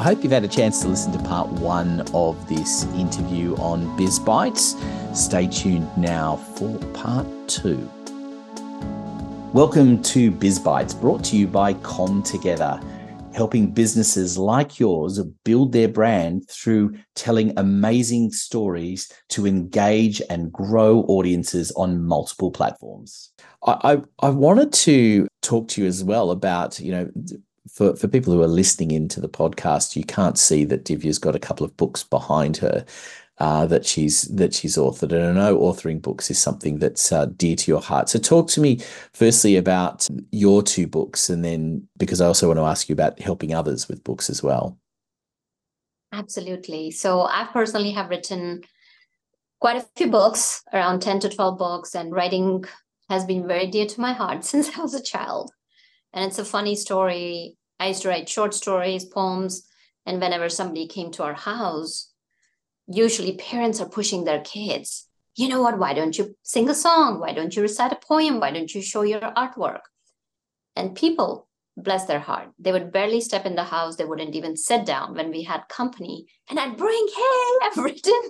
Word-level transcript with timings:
I 0.00 0.02
hope 0.02 0.22
you've 0.22 0.32
had 0.32 0.44
a 0.44 0.48
chance 0.48 0.80
to 0.80 0.88
listen 0.88 1.12
to 1.12 1.18
part 1.18 1.46
one 1.50 2.00
of 2.14 2.48
this 2.48 2.84
interview 2.94 3.54
on 3.56 3.94
Biz 3.98 4.18
Bites. 4.20 4.74
Stay 5.12 5.46
tuned 5.46 5.94
now 5.98 6.36
for 6.36 6.78
part 6.94 7.26
two. 7.48 7.86
Welcome 9.52 10.02
to 10.04 10.30
Biz 10.30 10.58
Bites, 10.60 10.94
brought 10.94 11.22
to 11.24 11.36
you 11.36 11.46
by 11.46 11.74
Com 11.74 12.22
Together, 12.22 12.80
helping 13.34 13.72
businesses 13.72 14.38
like 14.38 14.80
yours 14.80 15.22
build 15.44 15.72
their 15.72 15.88
brand 15.88 16.48
through 16.48 16.94
telling 17.14 17.52
amazing 17.58 18.30
stories 18.30 19.12
to 19.28 19.46
engage 19.46 20.22
and 20.30 20.50
grow 20.50 21.00
audiences 21.08 21.72
on 21.72 22.02
multiple 22.02 22.50
platforms. 22.50 23.34
I, 23.66 23.76
I, 23.84 24.26
I 24.28 24.30
wanted 24.30 24.72
to 24.72 25.28
talk 25.42 25.68
to 25.68 25.82
you 25.82 25.86
as 25.86 26.02
well 26.02 26.30
about, 26.30 26.80
you 26.80 26.92
know, 26.92 27.10
for, 27.68 27.94
for 27.96 28.08
people 28.08 28.32
who 28.32 28.42
are 28.42 28.48
listening 28.48 28.90
into 28.90 29.20
the 29.20 29.28
podcast, 29.28 29.96
you 29.96 30.04
can't 30.04 30.38
see 30.38 30.64
that 30.64 30.84
Divya's 30.84 31.18
got 31.18 31.36
a 31.36 31.40
couple 31.40 31.64
of 31.64 31.76
books 31.76 32.02
behind 32.02 32.56
her 32.58 32.84
uh, 33.40 33.66
that 33.66 33.86
she's 33.86 34.22
that 34.22 34.52
she's 34.52 34.76
authored. 34.76 35.12
And 35.12 35.24
I 35.24 35.32
know 35.32 35.58
authoring 35.58 36.00
books 36.00 36.30
is 36.30 36.38
something 36.38 36.78
that's 36.78 37.10
uh, 37.10 37.24
dear 37.24 37.56
to 37.56 37.70
your 37.70 37.80
heart. 37.80 38.10
So 38.10 38.18
talk 38.18 38.48
to 38.50 38.60
me 38.60 38.80
firstly 39.14 39.56
about 39.56 40.06
your 40.30 40.62
two 40.62 40.86
books, 40.86 41.30
and 41.30 41.42
then 41.44 41.88
because 41.96 42.20
I 42.20 42.26
also 42.26 42.48
want 42.48 42.58
to 42.58 42.64
ask 42.64 42.88
you 42.88 42.92
about 42.92 43.18
helping 43.18 43.54
others 43.54 43.88
with 43.88 44.04
books 44.04 44.28
as 44.28 44.42
well. 44.42 44.78
Absolutely. 46.12 46.90
So 46.90 47.22
I 47.22 47.48
personally 47.52 47.92
have 47.92 48.10
written 48.10 48.62
quite 49.58 49.76
a 49.76 49.86
few 49.96 50.08
books, 50.08 50.62
around 50.72 51.00
ten 51.00 51.18
to 51.20 51.30
twelve 51.30 51.56
books, 51.58 51.94
and 51.94 52.12
writing 52.12 52.64
has 53.08 53.24
been 53.24 53.48
very 53.48 53.66
dear 53.66 53.86
to 53.86 54.00
my 54.00 54.12
heart 54.12 54.44
since 54.50 54.76
I 54.76 54.82
was 54.82 54.94
a 54.94 55.02
child. 55.02 55.50
And 56.12 56.26
it's 56.26 56.38
a 56.38 56.44
funny 56.44 56.74
story. 56.74 57.56
I 57.80 57.88
used 57.88 58.02
to 58.02 58.08
write 58.08 58.28
short 58.28 58.54
stories, 58.54 59.06
poems, 59.06 59.66
and 60.06 60.20
whenever 60.20 60.48
somebody 60.48 60.86
came 60.86 61.10
to 61.12 61.22
our 61.22 61.34
house, 61.34 62.12
usually 62.86 63.36
parents 63.36 63.80
are 63.80 63.88
pushing 63.88 64.24
their 64.24 64.42
kids. 64.42 65.08
You 65.34 65.48
know 65.48 65.62
what? 65.62 65.78
Why 65.78 65.94
don't 65.94 66.16
you 66.16 66.36
sing 66.42 66.68
a 66.68 66.74
song? 66.74 67.20
Why 67.20 67.32
don't 67.32 67.56
you 67.56 67.62
recite 67.62 67.92
a 67.92 67.96
poem? 67.96 68.38
Why 68.38 68.50
don't 68.50 68.72
you 68.74 68.82
show 68.82 69.02
your 69.02 69.20
artwork? 69.20 69.80
And 70.76 70.94
people, 70.94 71.48
bless 71.76 72.04
their 72.04 72.20
heart, 72.20 72.50
they 72.58 72.72
would 72.72 72.92
barely 72.92 73.20
step 73.20 73.46
in 73.46 73.54
the 73.54 73.64
house. 73.64 73.96
They 73.96 74.04
wouldn't 74.04 74.34
even 74.36 74.56
sit 74.56 74.84
down 74.84 75.14
when 75.14 75.30
we 75.30 75.42
had 75.42 75.68
company. 75.68 76.26
And 76.48 76.60
I'd 76.60 76.76
bring, 76.76 77.06
hey, 77.16 77.58
I've 77.62 77.78
written 77.78 78.20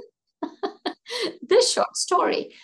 this 1.43 1.73
short 1.73 1.97
story. 1.97 2.55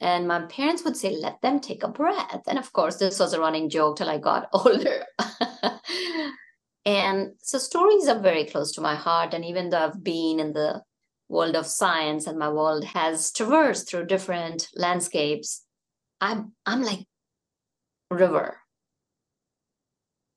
And 0.00 0.28
my 0.28 0.42
parents 0.42 0.84
would 0.84 0.96
say, 0.96 1.10
let 1.10 1.40
them 1.42 1.60
take 1.60 1.82
a 1.82 1.88
breath. 1.88 2.42
And 2.46 2.58
of 2.58 2.72
course, 2.72 2.96
this 2.96 3.18
was 3.18 3.32
a 3.32 3.40
running 3.40 3.68
joke 3.68 3.96
till 3.96 4.08
I 4.08 4.18
got 4.18 4.48
older. 4.52 5.04
and 6.84 7.32
so 7.42 7.58
stories 7.58 8.06
are 8.06 8.20
very 8.20 8.44
close 8.44 8.72
to 8.72 8.80
my 8.80 8.94
heart. 8.94 9.34
And 9.34 9.44
even 9.44 9.70
though 9.70 9.84
I've 9.84 10.04
been 10.04 10.38
in 10.38 10.52
the 10.52 10.82
world 11.28 11.56
of 11.56 11.66
science 11.66 12.26
and 12.26 12.38
my 12.38 12.48
world 12.48 12.84
has 12.84 13.32
traversed 13.32 13.88
through 13.88 14.06
different 14.06 14.68
landscapes, 14.74 15.64
I'm 16.20 16.52
I'm 16.66 16.82
like 16.82 17.06
river 18.10 18.58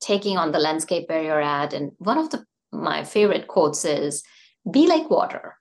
taking 0.02 0.36
on 0.36 0.52
the 0.52 0.58
landscape 0.58 1.08
where 1.08 1.22
you're 1.22 1.40
at. 1.40 1.72
And 1.72 1.92
one 1.98 2.18
of 2.18 2.30
the 2.30 2.44
my 2.72 3.04
favorite 3.04 3.46
quotes 3.46 3.84
is 3.84 4.22
be 4.70 4.86
like 4.86 5.08
water, 5.08 5.56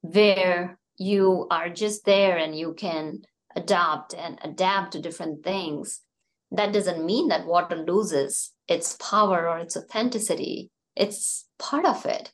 where 0.00 0.78
you 0.96 1.46
are 1.50 1.68
just 1.68 2.04
there 2.04 2.36
and 2.36 2.56
you 2.56 2.74
can 2.74 3.22
adopt 3.56 4.14
and 4.14 4.38
adapt 4.42 4.92
to 4.92 5.00
different 5.00 5.44
things, 5.44 6.00
that 6.50 6.72
doesn't 6.72 7.04
mean 7.04 7.28
that 7.28 7.46
water 7.46 7.76
loses 7.76 8.52
its 8.68 8.96
power 8.96 9.48
or 9.48 9.58
its 9.58 9.76
authenticity. 9.76 10.70
It's 10.96 11.46
part 11.58 11.84
of 11.84 12.06
it. 12.06 12.32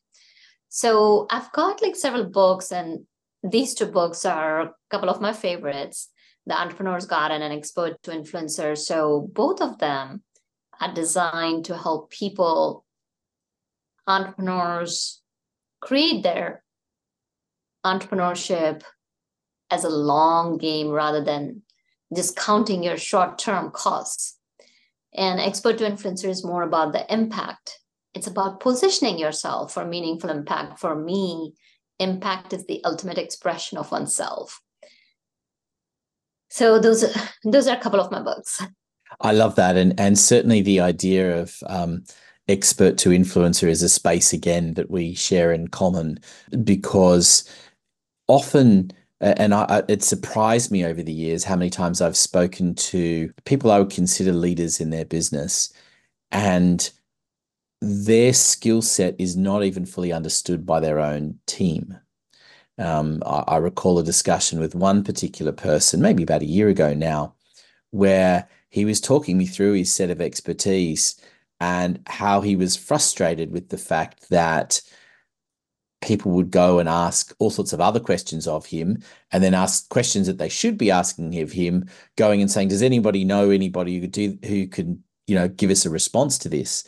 So 0.68 1.26
I've 1.30 1.50
got 1.52 1.82
like 1.82 1.96
several 1.96 2.24
books, 2.24 2.70
and 2.70 3.06
these 3.42 3.74
two 3.74 3.86
books 3.86 4.24
are 4.24 4.60
a 4.60 4.74
couple 4.90 5.08
of 5.08 5.20
my 5.20 5.32
favorites 5.32 6.10
The 6.46 6.60
Entrepreneur's 6.60 7.06
Garden 7.06 7.42
and 7.42 7.52
Expert 7.52 8.02
to 8.02 8.10
Influencer. 8.10 8.76
So 8.76 9.28
both 9.32 9.60
of 9.60 9.78
them 9.78 10.22
are 10.80 10.94
designed 10.94 11.64
to 11.66 11.76
help 11.76 12.10
people, 12.10 12.84
entrepreneurs, 14.06 15.22
create 15.80 16.22
their 16.22 16.62
entrepreneurship 17.84 18.82
as 19.70 19.84
a 19.84 19.88
long 19.88 20.58
game 20.58 20.88
rather 20.88 21.22
than 21.22 21.62
just 22.14 22.36
counting 22.36 22.82
your 22.82 22.96
short 22.96 23.38
term 23.38 23.70
costs. 23.70 24.36
And 25.14 25.40
expert 25.40 25.78
to 25.78 25.90
influencer 25.90 26.28
is 26.28 26.44
more 26.44 26.62
about 26.62 26.92
the 26.92 27.12
impact. 27.12 27.78
It's 28.14 28.26
about 28.26 28.60
positioning 28.60 29.18
yourself 29.18 29.74
for 29.74 29.84
meaningful 29.84 30.30
impact. 30.30 30.78
For 30.78 30.94
me, 30.94 31.54
impact 31.98 32.52
is 32.52 32.66
the 32.66 32.82
ultimate 32.84 33.18
expression 33.18 33.78
of 33.78 33.90
oneself. 33.90 34.60
So 36.48 36.78
those 36.78 37.04
those 37.44 37.68
are 37.68 37.76
a 37.76 37.80
couple 37.80 38.00
of 38.00 38.10
my 38.10 38.20
books. 38.20 38.62
I 39.20 39.32
love 39.32 39.56
that, 39.56 39.76
and 39.76 39.98
and 39.98 40.18
certainly 40.18 40.62
the 40.62 40.80
idea 40.80 41.40
of 41.40 41.56
um, 41.66 42.04
expert 42.48 42.98
to 42.98 43.10
influencer 43.10 43.68
is 43.68 43.82
a 43.82 43.88
space 43.88 44.32
again 44.32 44.74
that 44.74 44.90
we 44.90 45.14
share 45.14 45.52
in 45.52 45.68
common 45.68 46.18
because 46.64 47.48
often 48.30 48.92
and 49.20 49.52
I, 49.52 49.82
it 49.86 50.02
surprised 50.02 50.70
me 50.70 50.84
over 50.84 51.02
the 51.02 51.12
years 51.12 51.44
how 51.44 51.56
many 51.56 51.68
times 51.68 52.00
I've 52.00 52.16
spoken 52.16 52.74
to 52.76 53.30
people 53.44 53.70
I 53.70 53.78
would 53.78 53.90
consider 53.90 54.32
leaders 54.32 54.80
in 54.80 54.88
their 54.88 55.04
business, 55.04 55.72
and 56.32 56.90
their 57.82 58.32
skill 58.32 58.80
set 58.80 59.14
is 59.18 59.36
not 59.36 59.62
even 59.62 59.84
fully 59.84 60.12
understood 60.12 60.64
by 60.64 60.80
their 60.80 60.98
own 60.98 61.38
team. 61.46 61.98
Um, 62.78 63.22
I, 63.26 63.44
I, 63.46 63.56
recall 63.58 63.98
a 63.98 64.04
discussion 64.04 64.58
with 64.58 64.74
one 64.74 65.04
particular 65.04 65.52
person, 65.52 66.00
maybe 66.00 66.22
about 66.22 66.40
a 66.40 66.46
year 66.46 66.68
ago 66.68 66.94
now, 66.94 67.34
where 67.90 68.48
he 68.70 68.86
was 68.86 69.02
talking 69.02 69.36
me 69.36 69.44
through 69.44 69.74
his 69.74 69.92
set 69.92 70.08
of 70.08 70.22
expertise 70.22 71.20
and 71.60 72.00
how 72.06 72.40
he 72.40 72.56
was 72.56 72.74
frustrated 72.74 73.52
with 73.52 73.68
the 73.68 73.76
fact 73.76 74.30
that 74.30 74.80
people 76.00 76.32
would 76.32 76.50
go 76.50 76.78
and 76.78 76.88
ask 76.88 77.34
all 77.38 77.50
sorts 77.50 77.72
of 77.72 77.80
other 77.80 78.00
questions 78.00 78.46
of 78.46 78.66
him 78.66 79.02
and 79.32 79.42
then 79.44 79.54
ask 79.54 79.88
questions 79.90 80.26
that 80.26 80.38
they 80.38 80.48
should 80.48 80.78
be 80.78 80.90
asking 80.90 81.38
of 81.40 81.52
him 81.52 81.86
going 82.16 82.40
and 82.40 82.50
saying 82.50 82.68
does 82.68 82.82
anybody 82.82 83.24
know 83.24 83.50
anybody 83.50 83.94
who 83.94 84.00
could 84.02 84.12
do 84.12 84.38
who 84.46 84.66
can 84.66 85.02
you 85.26 85.34
know 85.34 85.48
give 85.48 85.70
us 85.70 85.84
a 85.84 85.90
response 85.90 86.38
to 86.38 86.48
this? 86.48 86.84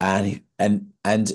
And 0.00 0.42
and 0.58 0.92
and 1.04 1.32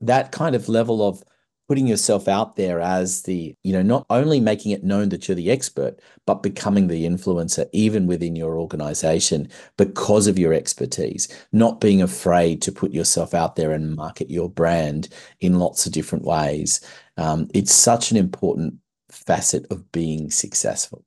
that 0.00 0.32
kind 0.32 0.54
of 0.54 0.68
level 0.68 1.06
of 1.06 1.24
putting 1.68 1.86
yourself 1.86 2.28
out 2.28 2.56
there 2.56 2.80
as 2.80 3.22
the, 3.22 3.54
you 3.62 3.72
know, 3.72 3.82
not 3.82 4.04
only 4.10 4.38
making 4.38 4.72
it 4.72 4.84
known 4.84 5.08
that 5.08 5.26
you're 5.26 5.34
the 5.34 5.50
expert, 5.50 5.98
but 6.26 6.42
becoming 6.42 6.88
the 6.88 7.06
influencer 7.06 7.66
even 7.72 8.06
within 8.06 8.36
your 8.36 8.58
organization 8.58 9.48
because 9.76 10.26
of 10.26 10.38
your 10.38 10.52
expertise, 10.52 11.28
not 11.52 11.80
being 11.80 12.02
afraid 12.02 12.60
to 12.60 12.72
put 12.72 12.92
yourself 12.92 13.32
out 13.32 13.56
there 13.56 13.72
and 13.72 13.96
market 13.96 14.30
your 14.30 14.50
brand 14.50 15.08
in 15.40 15.58
lots 15.58 15.86
of 15.86 15.92
different 15.92 16.24
ways. 16.24 16.80
Um, 17.16 17.48
it's 17.54 17.72
such 17.72 18.10
an 18.10 18.16
important 18.16 18.74
facet 19.10 19.66
of 19.70 19.90
being 19.90 20.30
successful. 20.30 21.04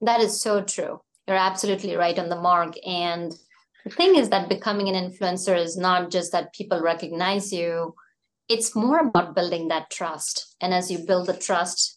That 0.00 0.20
is 0.20 0.40
so 0.40 0.62
true. 0.62 1.00
You're 1.28 1.36
absolutely 1.36 1.96
right 1.96 2.18
on 2.18 2.30
the 2.30 2.40
mark. 2.40 2.74
And 2.86 3.34
the 3.84 3.90
thing 3.90 4.16
is 4.16 4.30
that 4.30 4.48
becoming 4.48 4.88
an 4.88 5.10
influencer 5.10 5.56
is 5.56 5.76
not 5.76 6.10
just 6.10 6.32
that 6.32 6.54
people 6.54 6.80
recognize 6.80 7.52
you 7.52 7.94
it's 8.50 8.74
more 8.74 8.98
about 8.98 9.34
building 9.36 9.68
that 9.68 9.90
trust. 9.90 10.56
And 10.60 10.74
as 10.74 10.90
you 10.90 10.98
build 10.98 11.28
the 11.28 11.36
trust, 11.36 11.96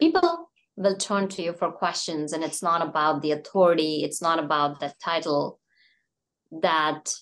people 0.00 0.50
will 0.76 0.96
turn 0.96 1.28
to 1.28 1.42
you 1.42 1.52
for 1.52 1.70
questions. 1.70 2.32
And 2.32 2.42
it's 2.42 2.62
not 2.62 2.82
about 2.82 3.22
the 3.22 3.30
authority, 3.30 4.02
it's 4.02 4.20
not 4.20 4.40
about 4.40 4.80
the 4.80 4.92
title 5.02 5.60
that 6.50 7.14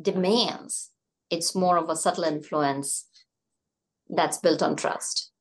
demands, 0.00 0.90
it's 1.30 1.54
more 1.54 1.78
of 1.78 1.88
a 1.88 1.96
subtle 1.96 2.24
influence 2.24 3.06
that's 4.10 4.36
built 4.36 4.62
on 4.62 4.76
trust. 4.76 5.32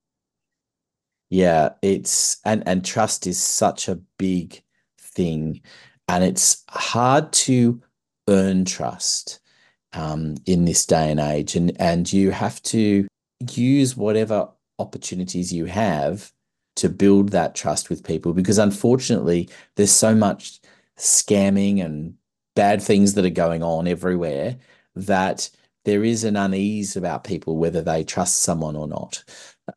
Yeah, 1.30 1.72
it's 1.82 2.38
and 2.46 2.66
and 2.66 2.86
trust 2.86 3.28
is 3.28 3.40
such 3.40 3.90
a 3.90 4.00
big 4.18 4.64
thing 4.98 5.62
and 6.08 6.24
it's 6.24 6.64
hard 6.70 7.34
to 7.34 7.82
earn 8.30 8.64
trust 8.64 9.42
um, 9.98 10.36
in 10.46 10.66
this 10.66 10.86
day 10.86 11.12
and 11.12 11.20
age, 11.20 11.56
and 11.56 11.80
and 11.80 12.12
you 12.12 12.32
have 12.32 12.62
to 12.64 13.08
use 13.52 13.98
whatever 13.98 14.50
opportunities 14.80 15.52
you 15.52 15.66
have 15.66 16.32
to 16.76 16.90
build 16.90 17.30
that 17.30 17.56
trust 17.56 17.90
with 17.90 18.04
people 18.04 18.34
because 18.34 18.60
unfortunately 18.60 19.50
there's 19.76 19.92
so 19.92 20.14
much 20.14 20.60
scamming 20.98 21.84
and 21.84 22.14
bad 22.56 22.82
things 22.82 23.16
that 23.16 23.26
are 23.26 23.30
going 23.30 23.64
on 23.64 23.88
everywhere 23.88 24.56
that 24.96 25.50
there 25.86 26.04
is 26.04 26.24
an 26.24 26.36
unease 26.36 26.96
about 26.96 27.24
people 27.24 27.58
whether 27.58 27.82
they 27.82 28.04
trust 28.04 28.42
someone 28.42 28.76
or 28.76 28.88
not. 28.88 29.24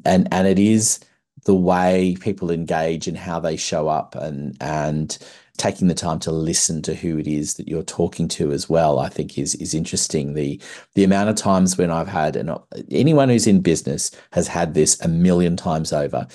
And 0.05 0.29
and 0.33 0.47
it 0.47 0.59
is 0.59 1.01
the 1.45 1.55
way 1.55 2.17
people 2.21 2.51
engage 2.51 3.07
and 3.09 3.17
how 3.17 3.41
they 3.41 3.57
show 3.57 3.89
up 3.89 4.15
and 4.15 4.57
and 4.61 5.17
taking 5.61 5.89
the 5.89 5.95
time 5.95 6.19
to 6.21 6.33
listen 6.33 6.81
to 6.83 6.95
who 6.95 7.19
it 7.19 7.27
is 7.27 7.55
that 7.55 7.69
you're 7.69 7.83
talking 7.83 8.29
to 8.29 8.51
as 8.51 8.69
well, 8.69 8.99
I 8.99 9.09
think 9.11 9.39
is 9.39 9.55
is 9.57 9.75
interesting. 9.75 10.35
The 10.35 10.61
the 10.95 11.05
amount 11.05 11.29
of 11.29 11.37
times 11.37 11.77
when 11.77 11.91
I've 11.91 12.09
had 12.09 12.35
and 12.37 12.51
anyone 12.91 13.29
who's 13.29 13.47
in 13.47 13.61
business 13.61 14.11
has 14.33 14.49
had 14.49 14.75
this 14.75 15.01
a 15.01 15.09
million 15.09 15.57
times 15.57 15.93
over. 15.93 16.27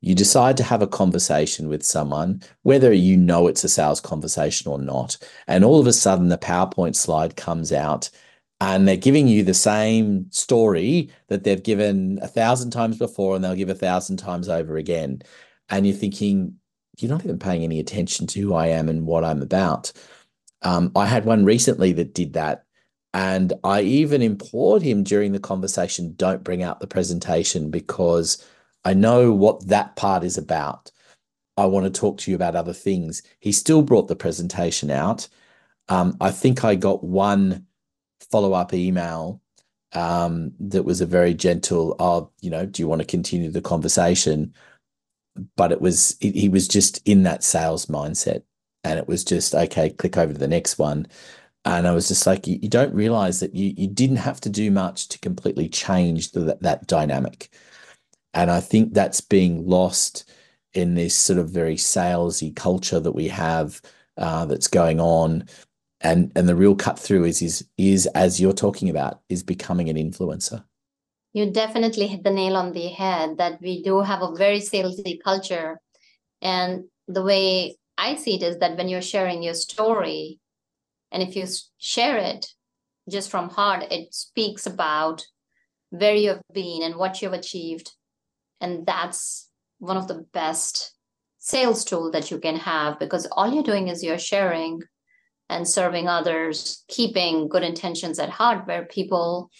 You 0.00 0.14
decide 0.14 0.56
to 0.58 0.62
have 0.62 0.80
a 0.80 0.86
conversation 0.86 1.68
with 1.68 1.82
someone, 1.82 2.42
whether 2.62 2.92
you 2.92 3.16
know 3.16 3.48
it's 3.48 3.64
a 3.64 3.68
sales 3.68 4.00
conversation 4.00 4.70
or 4.70 4.78
not, 4.78 5.16
and 5.48 5.64
all 5.64 5.80
of 5.80 5.86
a 5.88 5.92
sudden 5.92 6.28
the 6.28 6.38
PowerPoint 6.38 6.94
slide 6.94 7.36
comes 7.36 7.72
out 7.72 8.10
and 8.60 8.86
they're 8.86 8.96
giving 8.96 9.28
you 9.28 9.42
the 9.44 9.54
same 9.54 10.30
story 10.30 11.10
that 11.28 11.44
they've 11.44 11.62
given 11.62 12.18
a 12.22 12.28
thousand 12.28 12.70
times 12.70 12.98
before 12.98 13.34
and 13.34 13.44
they'll 13.44 13.54
give 13.54 13.70
a 13.70 13.74
thousand 13.74 14.18
times 14.18 14.48
over 14.48 14.76
again. 14.76 15.22
And 15.68 15.86
you're 15.86 15.96
thinking, 15.96 16.58
you're 17.02 17.10
not 17.10 17.24
even 17.24 17.38
paying 17.38 17.64
any 17.64 17.80
attention 17.80 18.26
to 18.28 18.40
who 18.40 18.54
I 18.54 18.68
am 18.68 18.88
and 18.88 19.06
what 19.06 19.24
I'm 19.24 19.42
about. 19.42 19.92
Um, 20.62 20.92
I 20.96 21.06
had 21.06 21.24
one 21.24 21.44
recently 21.44 21.92
that 21.94 22.14
did 22.14 22.32
that. 22.34 22.64
And 23.14 23.52
I 23.64 23.80
even 23.82 24.22
implored 24.22 24.82
him 24.82 25.02
during 25.02 25.32
the 25.32 25.40
conversation 25.40 26.14
don't 26.16 26.44
bring 26.44 26.62
out 26.62 26.80
the 26.80 26.86
presentation 26.86 27.70
because 27.70 28.44
I 28.84 28.94
know 28.94 29.32
what 29.32 29.66
that 29.68 29.96
part 29.96 30.24
is 30.24 30.36
about. 30.36 30.90
I 31.56 31.66
want 31.66 31.92
to 31.92 32.00
talk 32.00 32.18
to 32.18 32.30
you 32.30 32.36
about 32.36 32.54
other 32.54 32.72
things. 32.72 33.22
He 33.40 33.50
still 33.50 33.82
brought 33.82 34.08
the 34.08 34.16
presentation 34.16 34.90
out. 34.90 35.28
Um, 35.88 36.16
I 36.20 36.30
think 36.30 36.64
I 36.64 36.74
got 36.74 37.02
one 37.02 37.66
follow 38.30 38.52
up 38.52 38.74
email 38.74 39.40
um, 39.92 40.52
that 40.60 40.84
was 40.84 41.00
a 41.00 41.06
very 41.06 41.34
gentle, 41.34 41.96
oh, 41.98 42.30
you 42.40 42.50
know, 42.50 42.66
do 42.66 42.82
you 42.82 42.88
want 42.88 43.00
to 43.00 43.06
continue 43.06 43.50
the 43.50 43.62
conversation? 43.62 44.54
But 45.56 45.72
it 45.72 45.80
was 45.80 46.16
he 46.20 46.48
was 46.48 46.68
just 46.68 47.00
in 47.06 47.22
that 47.24 47.44
sales 47.44 47.86
mindset 47.86 48.42
and 48.84 48.98
it 48.98 49.08
was 49.08 49.24
just 49.24 49.54
okay 49.54 49.90
click 49.90 50.16
over 50.16 50.32
to 50.32 50.38
the 50.38 50.48
next 50.48 50.78
one. 50.78 51.06
And 51.64 51.86
i 51.86 51.92
was 51.92 52.08
just 52.08 52.26
like 52.26 52.46
you, 52.46 52.58
you 52.62 52.68
don't 52.68 52.94
realize 52.94 53.40
that 53.40 53.54
you 53.54 53.74
you 53.76 53.88
didn't 53.88 54.16
have 54.16 54.40
to 54.42 54.50
do 54.50 54.70
much 54.70 55.08
to 55.08 55.18
completely 55.18 55.68
change 55.68 56.32
the, 56.32 56.40
that, 56.40 56.62
that 56.62 56.86
dynamic. 56.86 57.50
And 58.34 58.50
i 58.50 58.60
think 58.60 58.94
that's 58.94 59.20
being 59.20 59.66
lost 59.66 60.30
in 60.74 60.94
this 60.94 61.14
sort 61.14 61.38
of 61.38 61.50
very 61.50 61.76
salesy 61.76 62.54
culture 62.54 63.00
that 63.00 63.12
we 63.12 63.28
have 63.28 63.80
uh, 64.16 64.44
that's 64.46 64.68
going 64.68 65.00
on. 65.00 65.44
And 66.00 66.30
and 66.36 66.48
the 66.48 66.56
real 66.56 66.76
cut 66.76 66.98
through 66.98 67.24
is 67.24 67.42
is 67.42 67.66
is 67.76 68.06
as 68.08 68.40
you're 68.40 68.52
talking 68.52 68.88
about 68.88 69.20
is 69.28 69.42
becoming 69.42 69.88
an 69.88 69.96
influencer 69.96 70.62
you 71.38 71.52
definitely 71.52 72.08
hit 72.08 72.24
the 72.24 72.32
nail 72.32 72.56
on 72.56 72.72
the 72.72 72.88
head 72.88 73.38
that 73.38 73.60
we 73.60 73.82
do 73.82 74.00
have 74.00 74.22
a 74.22 74.34
very 74.34 74.58
salesy 74.58 75.22
culture. 75.22 75.80
And 76.42 76.84
the 77.06 77.22
way 77.22 77.76
I 77.96 78.16
see 78.16 78.34
it 78.34 78.42
is 78.42 78.58
that 78.58 78.76
when 78.76 78.88
you're 78.88 79.02
sharing 79.14 79.42
your 79.42 79.54
story, 79.54 80.40
and 81.12 81.22
if 81.22 81.36
you 81.36 81.46
share 81.78 82.18
it 82.18 82.46
just 83.08 83.30
from 83.30 83.50
heart, 83.50 83.84
it 83.90 84.12
speaks 84.12 84.66
about 84.66 85.24
where 85.90 86.14
you've 86.14 86.42
been 86.52 86.82
and 86.82 86.96
what 86.96 87.22
you've 87.22 87.32
achieved. 87.32 87.92
And 88.60 88.84
that's 88.84 89.48
one 89.78 89.96
of 89.96 90.08
the 90.08 90.26
best 90.32 90.92
sales 91.38 91.84
tool 91.84 92.10
that 92.10 92.32
you 92.32 92.40
can 92.40 92.56
have 92.56 92.98
because 92.98 93.26
all 93.30 93.52
you're 93.54 93.62
doing 93.62 93.86
is 93.86 94.02
you're 94.02 94.18
sharing 94.18 94.82
and 95.48 95.66
serving 95.66 96.08
others, 96.08 96.84
keeping 96.88 97.48
good 97.48 97.62
intentions 97.62 98.18
at 98.18 98.28
heart 98.28 98.66
where 98.66 98.84
people 98.86 99.50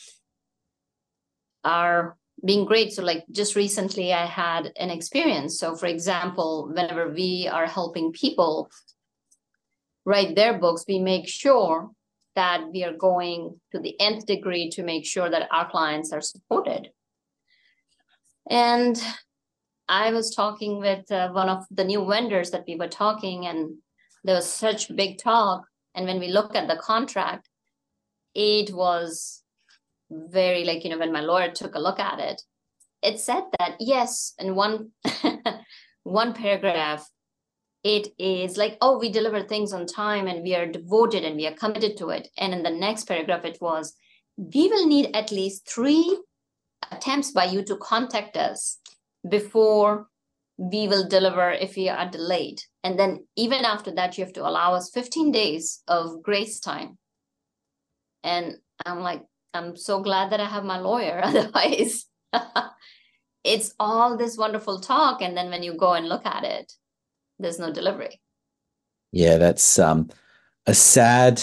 are 1.64 2.16
being 2.44 2.64
great. 2.64 2.92
So, 2.92 3.02
like 3.02 3.24
just 3.30 3.56
recently, 3.56 4.12
I 4.12 4.26
had 4.26 4.72
an 4.76 4.90
experience. 4.90 5.58
So, 5.58 5.74
for 5.74 5.86
example, 5.86 6.70
whenever 6.72 7.10
we 7.10 7.48
are 7.50 7.66
helping 7.66 8.12
people 8.12 8.70
write 10.04 10.36
their 10.36 10.58
books, 10.58 10.84
we 10.88 10.98
make 10.98 11.28
sure 11.28 11.90
that 12.36 12.68
we 12.72 12.84
are 12.84 12.92
going 12.92 13.58
to 13.72 13.80
the 13.80 14.00
nth 14.00 14.26
degree 14.26 14.70
to 14.70 14.84
make 14.84 15.04
sure 15.04 15.28
that 15.28 15.48
our 15.50 15.68
clients 15.68 16.12
are 16.12 16.20
supported. 16.20 16.90
And 18.48 18.96
I 19.88 20.12
was 20.12 20.34
talking 20.34 20.78
with 20.78 21.10
uh, 21.10 21.30
one 21.30 21.48
of 21.48 21.64
the 21.70 21.84
new 21.84 22.06
vendors 22.06 22.50
that 22.50 22.64
we 22.66 22.76
were 22.76 22.88
talking, 22.88 23.46
and 23.46 23.78
there 24.22 24.36
was 24.36 24.48
such 24.48 24.94
big 24.94 25.18
talk. 25.18 25.64
And 25.94 26.06
when 26.06 26.20
we 26.20 26.28
look 26.28 26.54
at 26.54 26.68
the 26.68 26.76
contract, 26.76 27.48
it 28.34 28.72
was 28.72 29.42
very 30.10 30.64
like 30.64 30.84
you 30.84 30.90
know 30.90 30.98
when 30.98 31.12
my 31.12 31.20
lawyer 31.20 31.50
took 31.50 31.74
a 31.74 31.80
look 31.80 31.98
at 31.98 32.18
it 32.18 32.40
it 33.02 33.20
said 33.20 33.42
that 33.58 33.76
yes 33.78 34.34
in 34.38 34.54
one 34.54 34.90
one 36.02 36.32
paragraph 36.32 37.08
it 37.84 38.08
is 38.18 38.56
like 38.56 38.76
oh 38.80 38.98
we 38.98 39.10
deliver 39.10 39.42
things 39.42 39.72
on 39.72 39.86
time 39.86 40.26
and 40.26 40.42
we 40.42 40.54
are 40.54 40.66
devoted 40.66 41.24
and 41.24 41.36
we 41.36 41.46
are 41.46 41.54
committed 41.54 41.96
to 41.96 42.08
it. 42.10 42.28
And 42.36 42.52
in 42.52 42.62
the 42.62 42.70
next 42.70 43.04
paragraph 43.04 43.44
it 43.44 43.58
was 43.60 43.94
we 44.36 44.68
will 44.68 44.86
need 44.86 45.14
at 45.14 45.32
least 45.32 45.68
three 45.68 46.18
attempts 46.90 47.32
by 47.32 47.44
you 47.44 47.62
to 47.64 47.76
contact 47.76 48.36
us 48.36 48.78
before 49.28 50.08
we 50.56 50.88
will 50.88 51.08
deliver 51.08 51.50
if 51.52 51.76
we 51.76 51.88
are 51.88 52.10
delayed. 52.10 52.60
And 52.82 52.98
then 52.98 53.26
even 53.36 53.64
after 53.64 53.92
that 53.92 54.18
you 54.18 54.24
have 54.24 54.34
to 54.34 54.46
allow 54.46 54.74
us 54.74 54.90
15 54.92 55.30
days 55.30 55.82
of 55.88 56.22
grace 56.22 56.60
time. 56.60 56.98
And 58.24 58.56
i'm 58.84 59.00
like 59.00 59.22
I'm 59.54 59.76
so 59.76 60.00
glad 60.00 60.30
that 60.30 60.40
I 60.40 60.46
have 60.46 60.64
my 60.64 60.78
lawyer. 60.78 61.20
Otherwise, 61.24 62.06
it's 63.44 63.74
all 63.78 64.16
this 64.16 64.36
wonderful 64.36 64.80
talk. 64.80 65.22
And 65.22 65.36
then 65.36 65.50
when 65.50 65.62
you 65.62 65.74
go 65.74 65.94
and 65.94 66.08
look 66.08 66.26
at 66.26 66.44
it, 66.44 66.72
there's 67.38 67.58
no 67.58 67.72
delivery. 67.72 68.20
Yeah, 69.12 69.38
that's 69.38 69.78
um, 69.78 70.10
a 70.66 70.74
sad, 70.74 71.42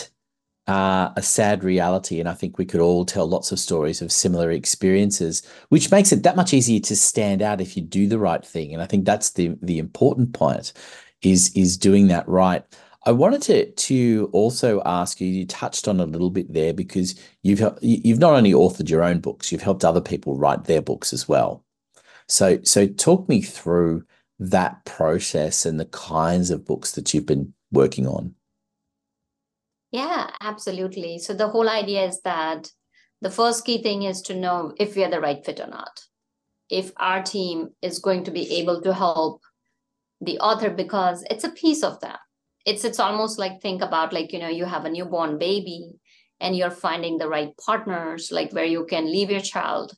uh, 0.68 1.10
a 1.16 1.22
sad 1.22 1.64
reality. 1.64 2.20
And 2.20 2.30
I 2.30 2.34
think 2.34 2.58
we 2.58 2.66
could 2.66 2.82
all 2.82 3.06
tell 3.06 3.28
lots 3.28 3.52
of 3.52 3.60
stories 3.60 4.02
of 4.02 4.12
similar 4.12 4.52
experiences, 4.52 5.42
which 5.70 5.90
makes 5.90 6.12
it 6.12 6.24
that 6.24 6.36
much 6.36 6.54
easier 6.54 6.80
to 6.82 6.96
stand 6.96 7.42
out 7.42 7.62
if 7.62 7.76
you 7.76 7.82
do 7.82 8.08
the 8.08 8.20
right 8.20 8.46
thing. 8.46 8.74
And 8.74 8.84
I 8.84 8.86
think 8.86 9.06
that's 9.06 9.32
the 9.32 9.58
the 9.62 9.80
important 9.80 10.34
point 10.34 10.74
is 11.22 11.52
is 11.56 11.78
doing 11.78 12.08
that 12.08 12.28
right. 12.28 12.64
I 13.08 13.12
wanted 13.12 13.42
to 13.44 13.72
to 13.72 14.30
also 14.34 14.82
ask 14.84 15.22
you. 15.22 15.28
You 15.28 15.46
touched 15.46 15.88
on 15.88 16.00
a 16.00 16.06
little 16.06 16.32
bit 16.32 16.52
there 16.52 16.74
because 16.74 17.16
you've 17.44 17.62
you've 17.82 18.20
not 18.20 18.34
only 18.34 18.54
authored 18.54 18.90
your 18.90 19.04
own 19.04 19.20
books, 19.20 19.52
you've 19.52 19.62
helped 19.62 19.86
other 19.86 20.02
people 20.02 20.38
write 20.38 20.64
their 20.64 20.82
books 20.82 21.14
as 21.14 21.28
well. 21.28 21.64
So 22.28 22.60
so 22.64 22.88
talk 22.88 23.30
me 23.30 23.42
through 23.42 24.06
that 24.40 24.84
process 24.86 25.66
and 25.66 25.80
the 25.80 25.86
kinds 25.86 26.50
of 26.50 26.66
books 26.66 26.94
that 26.94 27.14
you've 27.14 27.28
been 27.28 27.54
working 27.72 28.08
on. 28.08 28.34
Yeah, 29.92 30.32
absolutely. 30.42 31.20
So 31.20 31.34
the 31.34 31.48
whole 31.48 31.70
idea 31.70 32.06
is 32.06 32.22
that 32.22 32.72
the 33.22 33.30
first 33.30 33.66
key 33.66 33.82
thing 33.82 34.04
is 34.04 34.22
to 34.24 34.34
know 34.34 34.74
if 34.78 34.96
we 34.96 35.04
are 35.04 35.12
the 35.12 35.22
right 35.22 35.46
fit 35.46 35.60
or 35.60 35.68
not. 35.68 36.02
If 36.70 36.92
our 36.98 37.22
team 37.22 37.70
is 37.84 38.00
going 38.00 38.24
to 38.24 38.32
be 38.32 38.56
able 38.56 38.82
to 38.82 38.94
help 38.94 39.42
the 40.20 40.40
author 40.40 40.72
because 40.72 41.24
it's 41.30 41.44
a 41.44 41.50
piece 41.50 41.84
of 41.84 42.00
them 42.00 42.18
it's 42.66 42.84
it's 42.84 43.00
almost 43.00 43.40
like 43.40 43.62
think 43.62 43.82
about 43.82 44.12
like 44.12 44.34
you 44.34 44.40
know 44.40 44.50
you 44.50 44.66
have 44.66 44.86
a 44.86 44.90
newborn 44.90 45.38
baby 45.38 45.92
and 46.40 46.56
you're 46.56 46.72
finding 46.72 47.18
the 47.18 47.30
right 47.30 47.56
partners 47.64 48.32
like 48.32 48.52
where 48.52 48.66
you 48.66 48.86
can 48.86 49.12
leave 49.12 49.32
your 49.32 49.40
child 49.40 49.94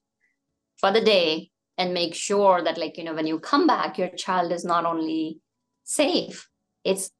for 0.78 0.92
the 0.92 1.02
day 1.02 1.50
and 1.78 1.94
make 1.94 2.14
sure 2.14 2.64
that 2.64 2.78
like 2.78 2.98
you 2.98 3.04
know 3.04 3.14
when 3.14 3.28
you 3.28 3.40
come 3.40 3.66
back 3.66 3.98
your 3.98 4.10
child 4.10 4.52
is 4.52 4.66
not 4.66 4.86
only 4.86 5.40
safe 5.84 6.48
it's 6.84 7.12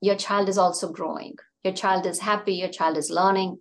your 0.00 0.16
child 0.16 0.48
is 0.48 0.58
also 0.58 0.92
growing. 0.92 1.34
Your 1.64 1.72
child 1.72 2.06
is 2.06 2.20
happy 2.20 2.54
your 2.54 2.68
child 2.68 2.96
is 2.96 3.10
learning. 3.10 3.58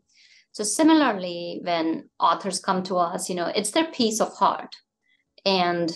So 0.51 0.63
similarly 0.63 1.61
when 1.63 2.09
authors 2.19 2.59
come 2.59 2.83
to 2.83 2.97
us 2.97 3.29
you 3.29 3.35
know 3.35 3.47
it's 3.47 3.71
their 3.71 3.91
piece 3.91 4.19
of 4.19 4.33
heart. 4.33 4.75
And 5.45 5.91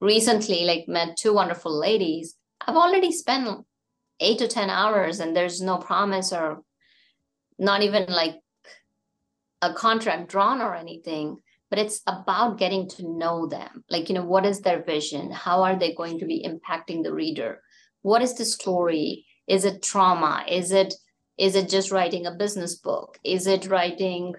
recently 0.00 0.64
like 0.64 0.84
met 0.88 1.16
two 1.16 1.32
wonderful 1.34 1.76
ladies. 1.76 2.34
I've 2.66 2.76
already 2.76 3.12
spent 3.12 3.64
eight 4.20 4.38
to 4.38 4.48
10 4.48 4.70
hours 4.70 5.20
and 5.20 5.34
there's 5.34 5.60
no 5.60 5.78
promise 5.78 6.32
or 6.32 6.62
not 7.58 7.82
even 7.82 8.06
like 8.06 8.36
a 9.62 9.72
contract 9.74 10.30
drawn 10.30 10.60
or 10.60 10.74
anything 10.74 11.38
but 11.70 11.78
it's 11.78 12.02
about 12.08 12.58
getting 12.58 12.88
to 12.88 13.08
know 13.08 13.46
them. 13.46 13.84
Like 13.88 14.08
you 14.08 14.14
know 14.16 14.24
what 14.24 14.44
is 14.44 14.60
their 14.60 14.82
vision? 14.82 15.30
How 15.30 15.62
are 15.62 15.78
they 15.78 15.94
going 15.94 16.18
to 16.18 16.26
be 16.26 16.44
impacting 16.44 17.02
the 17.02 17.14
reader? 17.14 17.62
What 18.02 18.22
is 18.22 18.34
the 18.34 18.44
story? 18.44 19.24
Is 19.46 19.64
it 19.64 19.82
trauma? 19.82 20.44
Is 20.48 20.72
it 20.72 20.94
is 21.38 21.54
it 21.54 21.70
just 21.70 21.90
writing 21.90 22.26
a 22.26 22.32
business 22.32 22.74
book? 22.74 23.18
Is 23.24 23.46
it 23.46 23.68
writing 23.68 24.34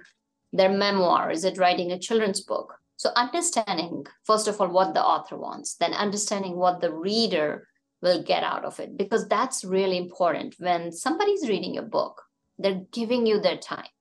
their 0.54 0.70
memoir? 0.70 1.32
Is 1.32 1.46
it 1.46 1.58
writing 1.58 1.92
a 1.92 2.00
children's 2.00 2.42
book? 2.42 2.76
So 2.98 3.10
understanding 3.16 4.06
first 4.26 4.48
of 4.48 4.60
all 4.62 4.68
what 4.68 4.94
the 4.94 5.04
author 5.04 5.36
wants 5.36 5.76
then 5.76 5.94
understanding 5.94 6.56
what 6.56 6.82
the 6.82 6.94
reader 6.94 7.68
will 8.02 8.24
get 8.24 8.44
out 8.44 8.66
of 8.66 8.80
it 8.80 8.98
because 8.98 9.28
that's 9.28 9.64
really 9.64 9.98
important 9.98 10.56
when 10.58 10.92
somebody's 10.92 11.48
reading 11.48 11.74
your 11.74 11.84
book 11.84 12.22
they're 12.58 12.82
giving 12.92 13.26
you 13.26 13.40
their 13.40 13.58
time 13.58 13.94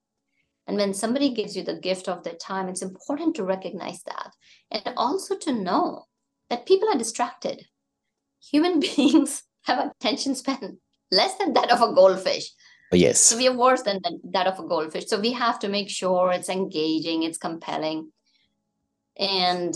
and 0.67 0.77
when 0.77 0.93
somebody 0.93 1.33
gives 1.33 1.55
you 1.55 1.63
the 1.63 1.79
gift 1.79 2.07
of 2.07 2.23
their 2.23 2.35
time 2.35 2.67
it's 2.67 2.81
important 2.81 3.35
to 3.35 3.43
recognize 3.43 4.01
that 4.03 4.31
and 4.71 4.93
also 4.97 5.37
to 5.37 5.51
know 5.51 6.05
that 6.49 6.65
people 6.65 6.89
are 6.89 6.97
distracted 6.97 7.65
human 8.41 8.79
beings 8.95 9.43
have 9.63 9.79
a 9.79 9.91
attention 9.99 10.35
span 10.35 10.77
less 11.11 11.35
than 11.37 11.53
that 11.53 11.71
of 11.71 11.81
a 11.81 11.93
goldfish. 11.93 12.51
Yes. 12.91 13.19
So 13.19 13.37
we 13.37 13.47
are 13.47 13.55
worse 13.55 13.83
than 13.83 14.01
that 14.31 14.47
of 14.47 14.59
a 14.59 14.67
goldfish. 14.67 15.07
So 15.07 15.19
we 15.19 15.31
have 15.33 15.59
to 15.59 15.69
make 15.69 15.89
sure 15.89 16.31
it's 16.31 16.49
engaging, 16.49 17.23
it's 17.23 17.37
compelling. 17.37 18.11
And 19.17 19.73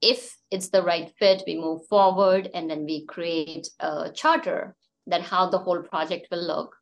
if 0.00 0.36
it's 0.50 0.68
the 0.68 0.82
right 0.82 1.12
fit, 1.18 1.42
we 1.46 1.56
move 1.56 1.86
forward 1.86 2.50
and 2.54 2.70
then 2.70 2.84
we 2.84 3.06
create 3.06 3.68
a 3.80 4.10
charter 4.14 4.76
that 5.06 5.22
how 5.22 5.48
the 5.48 5.58
whole 5.58 5.82
project 5.82 6.28
will 6.30 6.46
look. 6.46 6.76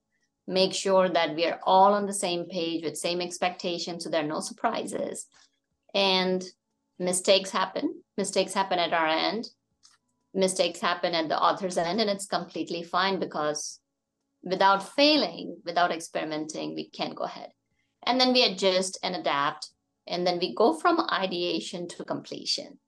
Make 0.46 0.74
sure 0.74 1.08
that 1.08 1.34
we 1.34 1.46
are 1.46 1.60
all 1.64 1.94
on 1.94 2.06
the 2.06 2.12
same 2.12 2.46
page 2.46 2.84
with 2.84 2.96
same 2.96 3.20
expectations 3.20 4.04
so 4.04 4.10
there 4.10 4.24
are 4.24 4.28
no 4.28 4.40
surprises. 4.40 5.26
And 5.94 6.44
mistakes 6.98 7.50
happen. 7.50 8.02
Mistakes 8.16 8.52
happen 8.52 8.78
at 8.78 8.92
our 8.92 9.06
end. 9.06 9.48
Mistakes 10.34 10.80
happen 10.80 11.14
at 11.14 11.28
the 11.28 11.40
author's 11.40 11.78
end, 11.78 12.00
and 12.00 12.10
it's 12.10 12.26
completely 12.26 12.82
fine 12.82 13.20
because 13.20 13.78
without 14.42 14.94
failing, 14.94 15.58
without 15.64 15.92
experimenting, 15.92 16.74
we 16.74 16.90
can't 16.90 17.14
go 17.14 17.24
ahead. 17.24 17.50
And 18.04 18.20
then 18.20 18.32
we 18.32 18.44
adjust 18.44 18.98
and 19.02 19.14
adapt. 19.14 19.70
And 20.06 20.26
then 20.26 20.38
we 20.38 20.54
go 20.54 20.74
from 20.74 21.08
ideation 21.10 21.88
to 21.88 22.04
completion. 22.04 22.78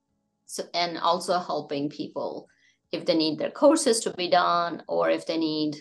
So, 0.47 0.63
and 0.73 0.97
also 0.97 1.39
helping 1.39 1.89
people 1.89 2.47
if 2.91 3.05
they 3.05 3.15
need 3.15 3.37
their 3.37 3.51
courses 3.51 3.99
to 4.01 4.13
be 4.13 4.29
done 4.29 4.81
or 4.87 5.09
if 5.09 5.25
they 5.25 5.37
need 5.37 5.75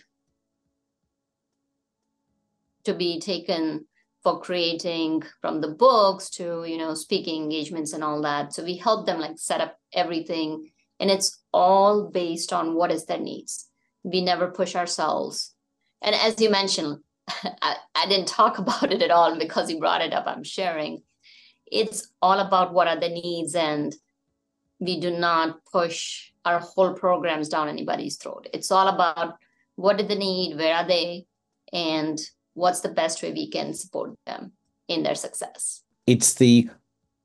to 2.84 2.92
be 2.92 3.20
taken 3.20 3.86
for 4.22 4.40
creating 4.40 5.22
from 5.40 5.60
the 5.60 5.68
books 5.68 6.28
to 6.30 6.64
you 6.64 6.76
know 6.76 6.94
speaking 6.94 7.44
engagements 7.44 7.92
and 7.92 8.02
all 8.02 8.22
that 8.22 8.52
so 8.52 8.64
we 8.64 8.76
help 8.76 9.06
them 9.06 9.20
like 9.20 9.38
set 9.38 9.60
up 9.60 9.78
everything 9.92 10.70
and 10.98 11.10
it's 11.10 11.42
all 11.52 12.10
based 12.10 12.52
on 12.52 12.74
what 12.74 12.90
is 12.90 13.06
their 13.06 13.20
needs 13.20 13.70
we 14.02 14.20
never 14.20 14.50
push 14.50 14.74
ourselves 14.74 15.54
and 16.02 16.14
as 16.14 16.40
you 16.40 16.50
mentioned, 16.50 16.98
I, 17.62 17.76
I 17.94 18.06
didn't 18.08 18.28
talk 18.28 18.58
about 18.60 18.92
it 18.92 19.02
at 19.02 19.10
all 19.10 19.38
because 19.38 19.70
you 19.70 19.78
brought 19.78 20.02
it 20.02 20.12
up. 20.12 20.26
I'm 20.26 20.44
sharing. 20.44 21.02
It's 21.70 22.08
all 22.22 22.38
about 22.38 22.72
what 22.72 22.86
are 22.86 22.98
the 22.98 23.08
needs, 23.08 23.54
and 23.56 23.94
we 24.78 25.00
do 25.00 25.10
not 25.10 25.64
push 25.70 26.30
our 26.44 26.60
whole 26.60 26.94
programs 26.94 27.48
down 27.48 27.68
anybody's 27.68 28.16
throat. 28.16 28.48
It's 28.52 28.70
all 28.70 28.88
about 28.88 29.34
what 29.76 29.98
do 29.98 30.06
they 30.06 30.16
need, 30.16 30.56
where 30.56 30.74
are 30.74 30.86
they, 30.86 31.26
and 31.72 32.18
what's 32.54 32.80
the 32.80 32.88
best 32.88 33.22
way 33.22 33.32
we 33.32 33.48
can 33.50 33.74
support 33.74 34.16
them 34.26 34.52
in 34.88 35.02
their 35.02 35.14
success. 35.14 35.82
It's 36.06 36.34
the 36.34 36.70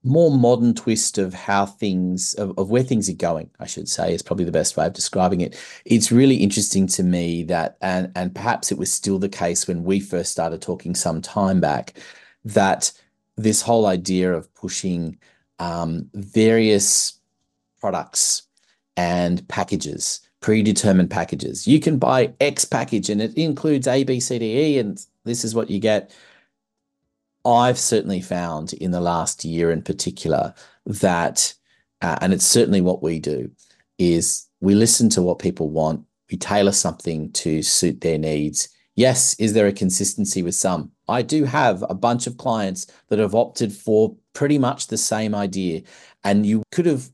more 0.03 0.31
modern 0.31 0.73
twist 0.73 1.17
of 1.17 1.33
how 1.33 1.65
things 1.65 2.33
of, 2.35 2.57
of 2.57 2.71
where 2.71 2.81
things 2.81 3.07
are 3.07 3.13
going 3.13 3.47
i 3.59 3.67
should 3.67 3.87
say 3.87 4.11
is 4.11 4.23
probably 4.23 4.45
the 4.45 4.51
best 4.51 4.75
way 4.75 4.87
of 4.87 4.93
describing 4.93 5.41
it 5.41 5.55
it's 5.85 6.11
really 6.11 6.37
interesting 6.37 6.87
to 6.87 7.03
me 7.03 7.43
that 7.43 7.77
and 7.81 8.11
and 8.15 8.33
perhaps 8.33 8.71
it 8.71 8.79
was 8.79 8.91
still 8.91 9.19
the 9.19 9.29
case 9.29 9.67
when 9.67 9.83
we 9.83 9.99
first 9.99 10.31
started 10.31 10.59
talking 10.59 10.95
some 10.95 11.21
time 11.21 11.59
back 11.59 11.93
that 12.43 12.91
this 13.37 13.61
whole 13.61 13.85
idea 13.85 14.33
of 14.33 14.53
pushing 14.55 15.17
um, 15.59 16.09
various 16.15 17.20
products 17.81 18.43
and 18.95 19.47
packages 19.47 20.21
predetermined 20.41 21.09
packages 21.09 21.67
you 21.67 21.79
can 21.79 21.97
buy 21.97 22.33
x 22.39 22.65
package 22.65 23.09
and 23.09 23.21
it 23.21 23.33
includes 23.35 23.87
a 23.87 24.03
b 24.03 24.19
c 24.19 24.39
d 24.39 24.75
e 24.75 24.79
and 24.79 25.05
this 25.23 25.43
is 25.43 25.53
what 25.53 25.69
you 25.69 25.79
get 25.79 26.11
I've 27.45 27.79
certainly 27.79 28.21
found 28.21 28.73
in 28.73 28.91
the 28.91 29.01
last 29.01 29.43
year 29.43 29.71
in 29.71 29.81
particular 29.81 30.53
that, 30.85 31.53
uh, 32.01 32.17
and 32.21 32.33
it's 32.33 32.45
certainly 32.45 32.81
what 32.81 33.01
we 33.01 33.19
do, 33.19 33.49
is 33.97 34.47
we 34.59 34.75
listen 34.75 35.09
to 35.09 35.21
what 35.21 35.39
people 35.39 35.69
want, 35.69 36.05
we 36.29 36.37
tailor 36.37 36.71
something 36.71 37.31
to 37.33 37.61
suit 37.61 38.01
their 38.01 38.17
needs. 38.17 38.69
Yes, 38.95 39.33
is 39.39 39.53
there 39.53 39.67
a 39.67 39.73
consistency 39.73 40.43
with 40.43 40.55
some? 40.55 40.91
I 41.07 41.21
do 41.21 41.43
have 41.45 41.83
a 41.89 41.95
bunch 41.95 42.27
of 42.27 42.37
clients 42.37 42.87
that 43.07 43.19
have 43.19 43.35
opted 43.35 43.73
for 43.73 44.15
pretty 44.33 44.57
much 44.57 44.87
the 44.87 44.97
same 44.97 45.33
idea, 45.33 45.81
and 46.23 46.45
you 46.45 46.63
could 46.71 46.85
have 46.85 47.09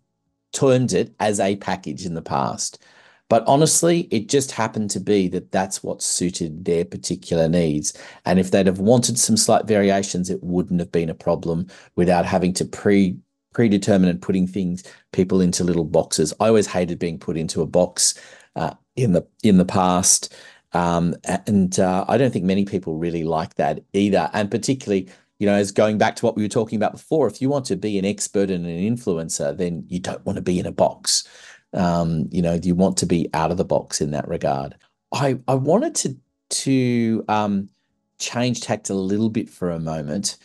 termed 0.53 0.93
it 0.93 1.13
as 1.19 1.39
a 1.39 1.55
package 1.57 2.05
in 2.05 2.13
the 2.13 2.21
past. 2.21 2.83
But 3.29 3.43
honestly, 3.45 4.01
it 4.09 4.29
just 4.29 4.51
happened 4.51 4.89
to 4.91 4.99
be 4.99 5.27
that 5.29 5.51
that's 5.51 5.83
what 5.83 6.01
suited 6.01 6.63
their 6.63 6.85
particular 6.85 7.49
needs. 7.49 7.93
And 8.25 8.39
if 8.39 8.51
they'd 8.51 8.67
have 8.67 8.79
wanted 8.79 9.19
some 9.19 9.35
slight 9.35 9.65
variations, 9.65 10.29
it 10.29 10.41
wouldn't 10.41 10.79
have 10.79 10.91
been 10.91 11.09
a 11.09 11.13
problem 11.13 11.67
without 11.95 12.25
having 12.25 12.53
to 12.53 12.65
pre 12.65 13.17
predetermine 13.53 14.09
and 14.09 14.21
putting 14.21 14.45
things 14.45 14.83
people 15.11 15.41
into 15.41 15.63
little 15.63 15.83
boxes. 15.83 16.33
I 16.39 16.47
always 16.47 16.67
hated 16.67 16.99
being 16.99 17.17
put 17.17 17.37
into 17.37 17.61
a 17.63 17.67
box 17.67 18.13
uh, 18.55 18.75
in 18.95 19.13
the 19.13 19.27
in 19.43 19.57
the 19.57 19.65
past. 19.65 20.33
Um, 20.73 21.15
and 21.23 21.79
uh, 21.79 22.05
I 22.07 22.17
don't 22.17 22.31
think 22.31 22.45
many 22.45 22.65
people 22.65 22.97
really 22.97 23.23
like 23.23 23.55
that 23.55 23.79
either. 23.93 24.29
And 24.33 24.51
particularly, 24.51 25.09
you 25.39 25.45
know, 25.45 25.53
as 25.53 25.71
going 25.71 25.97
back 25.97 26.15
to 26.17 26.25
what 26.25 26.35
we 26.35 26.41
were 26.41 26.49
talking 26.49 26.77
about 26.77 26.93
before, 26.93 27.27
if 27.27 27.41
you 27.41 27.49
want 27.49 27.65
to 27.65 27.75
be 27.75 27.99
an 27.99 28.05
expert 28.05 28.49
and 28.49 28.65
an 28.65 28.79
influencer, 28.79 29.55
then 29.55 29.85
you 29.87 29.99
don't 29.99 30.25
want 30.25 30.37
to 30.37 30.41
be 30.41 30.59
in 30.59 30.65
a 30.65 30.71
box. 30.71 31.27
Um, 31.73 32.27
you 32.31 32.41
know, 32.41 32.59
you 32.61 32.75
want 32.75 32.97
to 32.97 33.05
be 33.05 33.29
out 33.33 33.51
of 33.51 33.57
the 33.57 33.65
box 33.65 34.01
in 34.01 34.11
that 34.11 34.27
regard. 34.27 34.75
I 35.11 35.39
I 35.47 35.55
wanted 35.55 35.95
to 35.95 36.17
to 36.49 37.25
um, 37.27 37.69
change 38.19 38.61
tact 38.61 38.89
a 38.89 38.95
little 38.95 39.29
bit 39.29 39.49
for 39.49 39.69
a 39.69 39.79
moment 39.79 40.37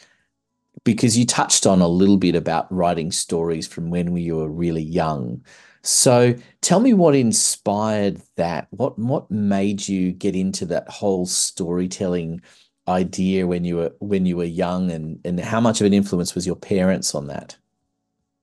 because 0.84 1.16
you 1.16 1.24
touched 1.24 1.66
on 1.66 1.80
a 1.80 1.88
little 1.88 2.16
bit 2.16 2.34
about 2.34 2.72
writing 2.72 3.12
stories 3.12 3.66
from 3.66 3.90
when 3.90 4.16
you 4.16 4.36
were 4.36 4.48
really 4.48 4.82
young. 4.82 5.44
So 5.82 6.34
tell 6.60 6.80
me 6.80 6.92
what 6.92 7.14
inspired 7.14 8.20
that. 8.36 8.68
What 8.70 8.98
what 8.98 9.30
made 9.30 9.88
you 9.88 10.12
get 10.12 10.36
into 10.36 10.66
that 10.66 10.88
whole 10.88 11.26
storytelling 11.26 12.42
idea 12.88 13.46
when 13.46 13.64
you 13.64 13.76
were 13.76 13.92
when 14.00 14.26
you 14.26 14.36
were 14.36 14.44
young, 14.44 14.90
and 14.90 15.20
and 15.24 15.40
how 15.40 15.60
much 15.60 15.80
of 15.80 15.86
an 15.86 15.92
influence 15.92 16.34
was 16.34 16.46
your 16.46 16.56
parents 16.56 17.14
on 17.14 17.28
that? 17.28 17.56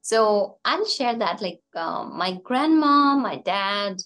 So 0.02 0.58
I'll 0.66 0.88
share 0.88 1.18
that 1.18 1.42
like 1.42 1.62
um, 1.76 2.18
my 2.18 2.40
grandma, 2.44 3.16
my 3.16 3.38
dad, 3.38 4.02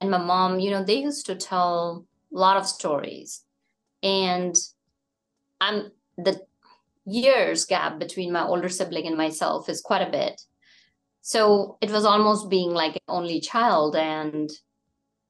and 0.00 0.10
my 0.10 0.18
mom, 0.18 0.60
you 0.60 0.70
know, 0.70 0.82
they 0.82 1.02
used 1.02 1.26
to 1.26 1.34
tell 1.34 2.06
a 2.34 2.38
lot 2.38 2.56
of 2.56 2.66
stories. 2.66 3.42
And 4.02 4.56
I'm 5.60 5.90
the 6.16 6.40
years 7.04 7.66
gap 7.66 7.98
between 7.98 8.32
my 8.32 8.44
older 8.44 8.68
sibling 8.68 9.06
and 9.06 9.16
myself 9.16 9.68
is 9.68 9.80
quite 9.80 10.06
a 10.06 10.10
bit. 10.10 10.40
So 11.20 11.76
it 11.80 11.90
was 11.90 12.04
almost 12.04 12.48
being 12.48 12.70
like 12.70 12.94
an 12.94 13.02
only 13.08 13.40
child. 13.40 13.96
And 13.96 14.50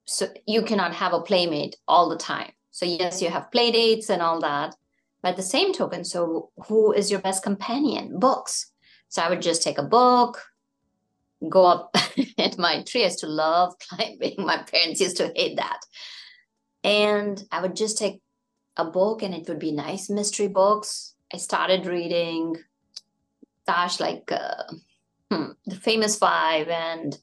so 0.05 0.29
you 0.47 0.63
cannot 0.63 0.95
have 0.95 1.13
a 1.13 1.21
playmate 1.21 1.77
all 1.89 2.09
the 2.09 2.17
time. 2.17 2.53
So 2.81 2.87
yes, 2.87 3.21
you 3.21 3.29
have 3.29 3.53
play 3.53 3.71
dates 3.71 4.09
and 4.09 4.23
all 4.23 4.41
that. 4.41 4.75
But 5.23 5.37
the 5.37 5.43
same 5.43 5.75
token, 5.75 6.03
so 6.03 6.51
who 6.67 6.93
is 6.93 7.11
your 7.11 7.21
best 7.21 7.43
companion? 7.43 8.19
Books 8.19 8.71
so 9.11 9.23
I 9.23 9.29
would 9.29 9.43
just 9.43 9.63
take 9.63 9.77
a 9.77 9.83
book, 9.83 10.41
go 11.49 11.67
up 11.67 11.95
and 12.39 12.57
my 12.59 12.83
tree. 12.85 13.03
I 13.03 13.07
used 13.07 13.19
to 13.19 13.27
love 13.27 13.75
climbing. 13.81 14.37
My 14.39 14.59
parents 14.59 15.01
used 15.01 15.17
to 15.17 15.33
hate 15.35 15.57
that. 15.57 15.81
And 16.85 17.43
I 17.51 17.61
would 17.61 17.75
just 17.75 17.99
take 17.99 18.23
a 18.77 18.85
book 18.85 19.23
and 19.23 19.35
it 19.35 19.49
would 19.49 19.59
be 19.59 19.73
nice 19.73 20.09
mystery 20.09 20.47
books. 20.47 21.17
I 21.35 21.39
started 21.39 21.87
reading, 21.87 22.57
gosh, 23.67 23.99
like 23.99 24.31
uh, 24.31 24.63
hmm, 25.31 25.51
the 25.67 25.75
famous 25.75 26.17
five 26.17 26.69
and 26.69 27.19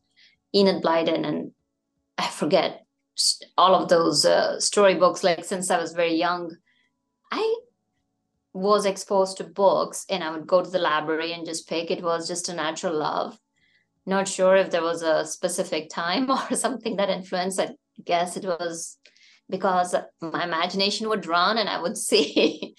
Enid 0.54 0.84
Blyton 0.84 1.26
and 1.26 1.52
I 2.18 2.28
forget 2.28 2.86
all 3.58 3.76
of 3.76 3.90
those 3.90 4.26
uh, 4.26 4.60
storybooks 4.60 5.24
like 5.24 5.44
since 5.44 5.72
I 5.72 5.80
was 5.80 5.94
very 5.94 6.16
young. 6.16 6.56
I 7.32 7.56
was 8.54 8.86
exposed 8.86 9.38
to 9.38 9.44
books 9.44 10.06
and 10.10 10.24
I 10.24 10.32
would 10.32 10.48
go 10.48 10.64
to 10.64 10.70
the 10.70 10.80
library 10.80 11.34
and 11.34 11.46
just 11.46 11.70
pick. 11.70 11.92
It 11.92 12.04
was 12.04 12.28
just 12.28 12.50
a 12.50 12.54
natural 12.54 12.96
love. 12.96 13.40
Not 14.06 14.28
sure 14.28 14.56
if 14.56 14.72
there 14.72 14.84
was 14.84 15.02
a 15.02 15.26
specific 15.26 15.90
time 15.90 16.30
or 16.52 16.56
something 16.56 16.96
that 16.98 17.10
influenced. 17.10 17.60
I 17.60 17.76
guess 18.04 18.38
it 18.38 18.46
was 18.46 18.98
because 19.50 19.96
my 20.22 20.44
imagination 20.44 21.10
would 21.10 21.26
run 21.26 21.58
and 21.58 21.70
I 21.70 21.82
would 21.82 21.98
see 22.10 22.76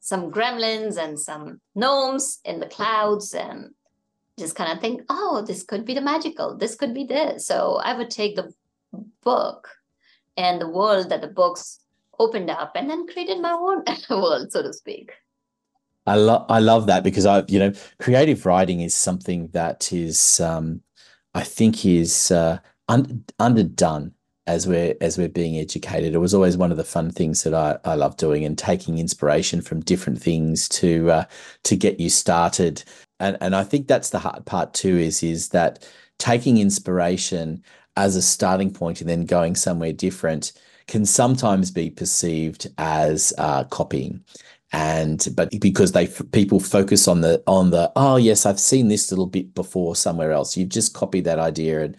some 0.00 0.30
gremlins 0.30 0.96
and 0.96 1.18
some 1.18 1.60
gnomes 1.74 2.38
in 2.44 2.60
the 2.60 2.66
clouds 2.66 3.34
and 3.34 3.74
just 4.38 4.54
kind 4.54 4.72
of 4.72 4.80
think, 4.80 5.02
oh, 5.10 5.44
this 5.46 5.64
could 5.64 5.84
be 5.84 5.94
the 5.94 6.00
magical, 6.00 6.56
this 6.56 6.76
could 6.76 6.94
be 6.94 7.04
this. 7.04 7.46
So 7.46 7.78
I 7.82 7.94
would 7.94 8.08
take 8.08 8.36
the 8.36 8.52
book 9.22 9.68
and 10.36 10.60
the 10.60 10.68
world 10.68 11.10
that 11.10 11.20
the 11.20 11.28
books 11.28 11.80
opened 12.18 12.50
up 12.50 12.72
and 12.74 12.88
then 12.88 13.06
created 13.06 13.40
my 13.40 13.52
own 13.52 13.84
world, 14.10 14.52
so 14.52 14.62
to 14.62 14.72
speak. 14.72 15.12
I 16.06 16.14
love 16.14 16.46
I 16.48 16.58
love 16.58 16.86
that 16.86 17.04
because 17.04 17.26
I 17.26 17.44
you 17.48 17.58
know 17.58 17.72
creative 17.98 18.46
writing 18.46 18.80
is 18.80 18.94
something 18.94 19.48
that 19.48 19.92
is 19.92 20.40
um, 20.40 20.80
I 21.34 21.42
think 21.42 21.84
is 21.84 22.30
uh, 22.30 22.58
un- 22.88 23.24
underdone 23.38 24.14
as 24.46 24.66
we're 24.66 24.94
as 25.02 25.18
we're 25.18 25.28
being 25.28 25.58
educated. 25.58 26.14
It 26.14 26.18
was 26.18 26.32
always 26.32 26.56
one 26.56 26.70
of 26.70 26.78
the 26.78 26.84
fun 26.84 27.10
things 27.10 27.42
that 27.42 27.52
I, 27.52 27.78
I 27.84 27.94
love 27.94 28.16
doing 28.16 28.44
and 28.44 28.56
taking 28.56 28.98
inspiration 28.98 29.60
from 29.60 29.80
different 29.80 30.20
things 30.20 30.68
to 30.70 31.10
uh, 31.10 31.24
to 31.64 31.76
get 31.76 32.00
you 32.00 32.08
started. 32.08 32.82
And 33.20 33.36
and 33.42 33.54
I 33.54 33.62
think 33.62 33.86
that's 33.86 34.10
the 34.10 34.18
hard 34.18 34.46
part 34.46 34.72
too 34.72 34.96
is 34.96 35.22
is 35.22 35.50
that 35.50 35.86
taking 36.18 36.56
inspiration 36.56 37.62
as 37.98 38.16
a 38.16 38.22
starting 38.22 38.72
point 38.72 39.00
and 39.00 39.10
then 39.10 39.26
going 39.26 39.54
somewhere 39.54 39.92
different 39.92 40.52
can 40.86 41.04
sometimes 41.04 41.70
be 41.70 41.90
perceived 41.90 42.66
as 42.78 43.32
uh, 43.38 43.64
copying. 43.64 44.24
And 44.72 45.26
but 45.34 45.50
because 45.60 45.92
they 45.92 46.06
people 46.32 46.60
focus 46.60 47.08
on 47.08 47.22
the 47.22 47.42
on 47.46 47.70
the 47.70 47.90
oh 47.96 48.16
yes 48.16 48.44
i've 48.44 48.60
seen 48.60 48.88
this 48.88 49.10
little 49.10 49.26
bit 49.26 49.54
before 49.54 49.96
somewhere 49.96 50.32
else. 50.32 50.56
You've 50.56 50.68
just 50.68 50.94
copied 50.94 51.24
that 51.24 51.38
idea 51.38 51.82
and 51.82 51.96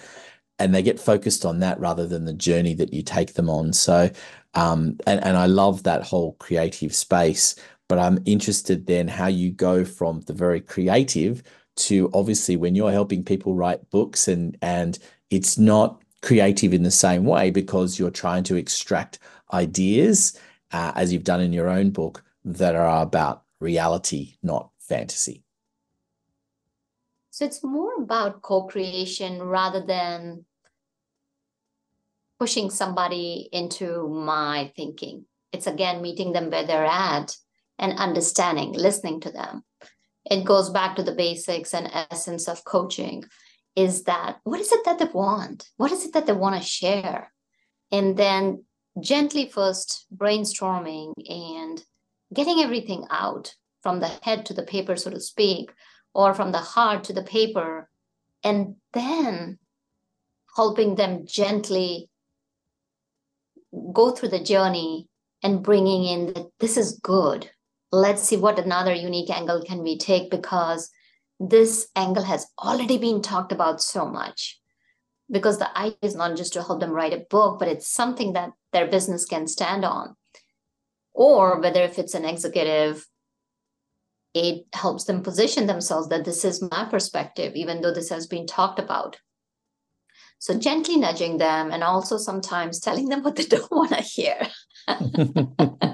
and 0.59 0.75
they 0.75 0.83
get 0.83 0.99
focused 0.99 1.45
on 1.45 1.59
that 1.59 1.79
rather 1.79 2.05
than 2.05 2.25
the 2.25 2.33
journey 2.33 2.75
that 2.75 2.93
you 2.93 3.01
take 3.01 3.33
them 3.33 3.49
on. 3.49 3.73
So 3.73 4.11
um 4.55 4.97
and 5.05 5.23
and 5.23 5.37
i 5.37 5.45
love 5.45 5.83
that 5.83 6.03
whole 6.03 6.33
creative 6.33 6.93
space 6.93 7.55
but 7.87 7.99
i'm 7.99 8.19
interested 8.25 8.87
then 8.87 9.07
how 9.07 9.27
you 9.27 9.51
go 9.51 9.85
from 9.85 10.21
the 10.21 10.33
very 10.33 10.61
creative 10.61 11.43
to 11.75 12.09
obviously 12.13 12.55
when 12.57 12.75
you're 12.75 12.91
helping 12.91 13.23
people 13.23 13.55
write 13.55 13.89
books 13.89 14.27
and 14.27 14.57
and 14.61 14.99
it's 15.29 15.57
not 15.57 16.01
creative 16.21 16.73
in 16.73 16.83
the 16.83 16.91
same 16.91 17.23
way 17.23 17.49
because 17.49 17.97
you're 17.97 18.11
trying 18.11 18.43
to 18.43 18.55
extract 18.55 19.19
ideas 19.53 20.37
uh, 20.71 20.91
as 20.95 21.11
you've 21.13 21.23
done 21.23 21.41
in 21.41 21.53
your 21.53 21.69
own 21.69 21.89
book 21.91 22.23
that 22.43 22.75
are 22.75 23.01
about 23.01 23.43
reality, 23.59 24.35
not 24.43 24.69
fantasy. 24.79 25.43
So 27.31 27.45
it's 27.45 27.63
more 27.63 27.95
about 27.95 28.41
co 28.41 28.63
creation 28.63 29.41
rather 29.41 29.85
than 29.85 30.45
pushing 32.37 32.69
somebody 32.69 33.49
into 33.51 34.07
my 34.09 34.71
thinking. 34.75 35.25
It's 35.51 35.67
again 35.67 36.01
meeting 36.01 36.33
them 36.33 36.49
where 36.49 36.65
they're 36.65 36.85
at 36.85 37.35
and 37.77 37.97
understanding, 37.97 38.73
listening 38.73 39.21
to 39.21 39.31
them. 39.31 39.63
It 40.29 40.43
goes 40.43 40.69
back 40.69 40.95
to 40.95 41.03
the 41.03 41.15
basics 41.15 41.73
and 41.73 41.89
essence 41.93 42.47
of 42.47 42.65
coaching 42.65 43.23
is 43.79 44.03
that 44.03 44.39
what 44.43 44.59
is 44.59 44.73
it 44.73 44.83
that 44.83 44.99
they 44.99 45.05
want? 45.05 45.69
What 45.77 45.93
is 45.93 46.05
it 46.05 46.11
that 46.13 46.25
they 46.27 46.33
want 46.33 46.55
to 46.55 46.67
share? 46.67 47.31
And 47.93 48.17
then 48.17 48.65
gently 48.99 49.47
first 49.47 50.05
brainstorming 50.13 51.13
and 51.29 51.81
getting 52.33 52.59
everything 52.59 53.05
out 53.09 53.55
from 53.81 54.01
the 54.01 54.11
head 54.21 54.45
to 54.47 54.53
the 54.53 54.63
paper, 54.63 54.97
so 54.97 55.09
to 55.11 55.21
speak, 55.21 55.71
or 56.13 56.33
from 56.33 56.51
the 56.51 56.65
heart 56.73 57.05
to 57.05 57.13
the 57.13 57.23
paper, 57.23 57.89
and 58.43 58.75
then 58.91 59.57
helping 60.57 60.95
them 60.95 61.25
gently 61.25 62.09
go 63.93 64.11
through 64.11 64.29
the 64.29 64.43
journey 64.43 65.07
and 65.41 65.63
bringing 65.63 66.03
in 66.03 66.33
that 66.33 66.47
this 66.59 66.75
is 66.75 66.99
good. 67.01 67.49
Let's 67.93 68.23
see 68.23 68.35
what 68.35 68.59
another 68.59 68.93
unique 68.93 69.29
angle 69.29 69.63
can 69.63 69.81
we 69.83 69.97
take 69.97 70.29
because 70.29 70.91
this 71.39 71.87
angle 71.95 72.23
has 72.23 72.47
already 72.59 72.97
been 72.97 73.21
talked 73.21 73.51
about 73.51 73.81
so 73.81 74.05
much. 74.05 74.59
Because 75.31 75.59
the 75.59 75.77
idea 75.77 75.97
is 76.01 76.15
not 76.15 76.35
just 76.35 76.53
to 76.53 76.63
help 76.63 76.79
them 76.79 76.91
write 76.91 77.13
a 77.13 77.25
book, 77.29 77.59
but 77.59 77.67
it's 77.67 77.87
something 77.87 78.33
that 78.33 78.51
their 78.73 78.87
business 78.87 79.25
can 79.25 79.47
stand 79.47 79.85
on. 79.85 80.15
Or 81.13 81.59
whether 81.61 81.81
if 81.83 81.99
it's 81.99 82.15
an 82.15 82.25
executive 82.25 83.05
it 84.33 84.65
helps 84.73 85.05
them 85.05 85.23
position 85.23 85.65
themselves 85.65 86.07
that 86.09 86.25
this 86.25 86.45
is 86.45 86.61
my 86.61 86.85
perspective 86.85 87.53
even 87.55 87.81
though 87.81 87.93
this 87.93 88.09
has 88.09 88.27
been 88.27 88.45
talked 88.45 88.79
about. 88.79 89.17
So 90.37 90.57
gently 90.57 90.97
nudging 90.97 91.37
them 91.37 91.71
and 91.71 91.83
also 91.83 92.17
sometimes 92.17 92.79
telling 92.79 93.09
them 93.09 93.23
what 93.23 93.35
they 93.35 93.43
don't 93.45 93.71
want 93.71 93.91
to 93.91 94.01
hear 94.01 94.47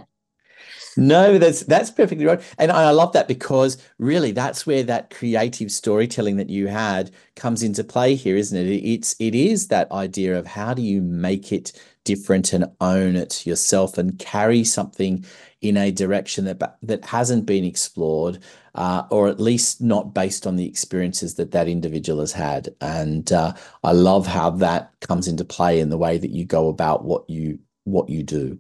no 0.97 1.37
that's 1.37 1.63
that's 1.63 1.91
perfectly 1.91 2.25
right. 2.25 2.41
And 2.57 2.71
i 2.71 2.89
love 2.91 3.13
that 3.13 3.27
because 3.27 3.77
really 3.97 4.31
that's 4.31 4.65
where 4.65 4.83
that 4.83 5.09
creative 5.09 5.71
storytelling 5.71 6.37
that 6.37 6.49
you 6.49 6.67
had 6.67 7.11
comes 7.35 7.63
into 7.63 7.83
play 7.83 8.15
here 8.15 8.37
isn't 8.37 8.57
it? 8.57 8.69
It's 8.69 9.15
it 9.19 9.35
is 9.35 9.67
that 9.67 9.91
idea 9.91 10.37
of 10.37 10.47
how 10.47 10.73
do 10.73 10.81
you 10.81 11.01
make 11.01 11.51
it 11.51 11.73
different 12.03 12.53
and 12.53 12.65
own 12.81 13.15
it 13.15 13.45
yourself 13.45 13.97
and 13.97 14.17
carry 14.19 14.63
something 14.63 15.25
in 15.61 15.75
a 15.77 15.91
direction 15.91 16.45
that 16.45 16.77
that 16.81 17.05
hasn't 17.05 17.45
been 17.45 17.63
explored 17.65 18.39
uh, 18.75 19.03
or 19.09 19.27
at 19.29 19.39
least 19.39 19.81
not 19.81 20.13
based 20.13 20.45
on 20.45 20.55
the 20.57 20.67
experiences 20.67 21.35
that 21.35 21.51
that 21.51 21.67
individual 21.67 22.19
has 22.19 22.31
had. 22.33 22.69
And 22.81 23.31
uh, 23.31 23.53
i 23.83 23.91
love 23.91 24.27
how 24.27 24.49
that 24.51 24.91
comes 25.01 25.27
into 25.27 25.45
play 25.45 25.79
in 25.79 25.89
the 25.89 25.97
way 25.97 26.17
that 26.17 26.31
you 26.31 26.45
go 26.45 26.69
about 26.69 27.03
what 27.03 27.29
you 27.29 27.59
what 27.83 28.09
you 28.09 28.23
do 28.23 28.59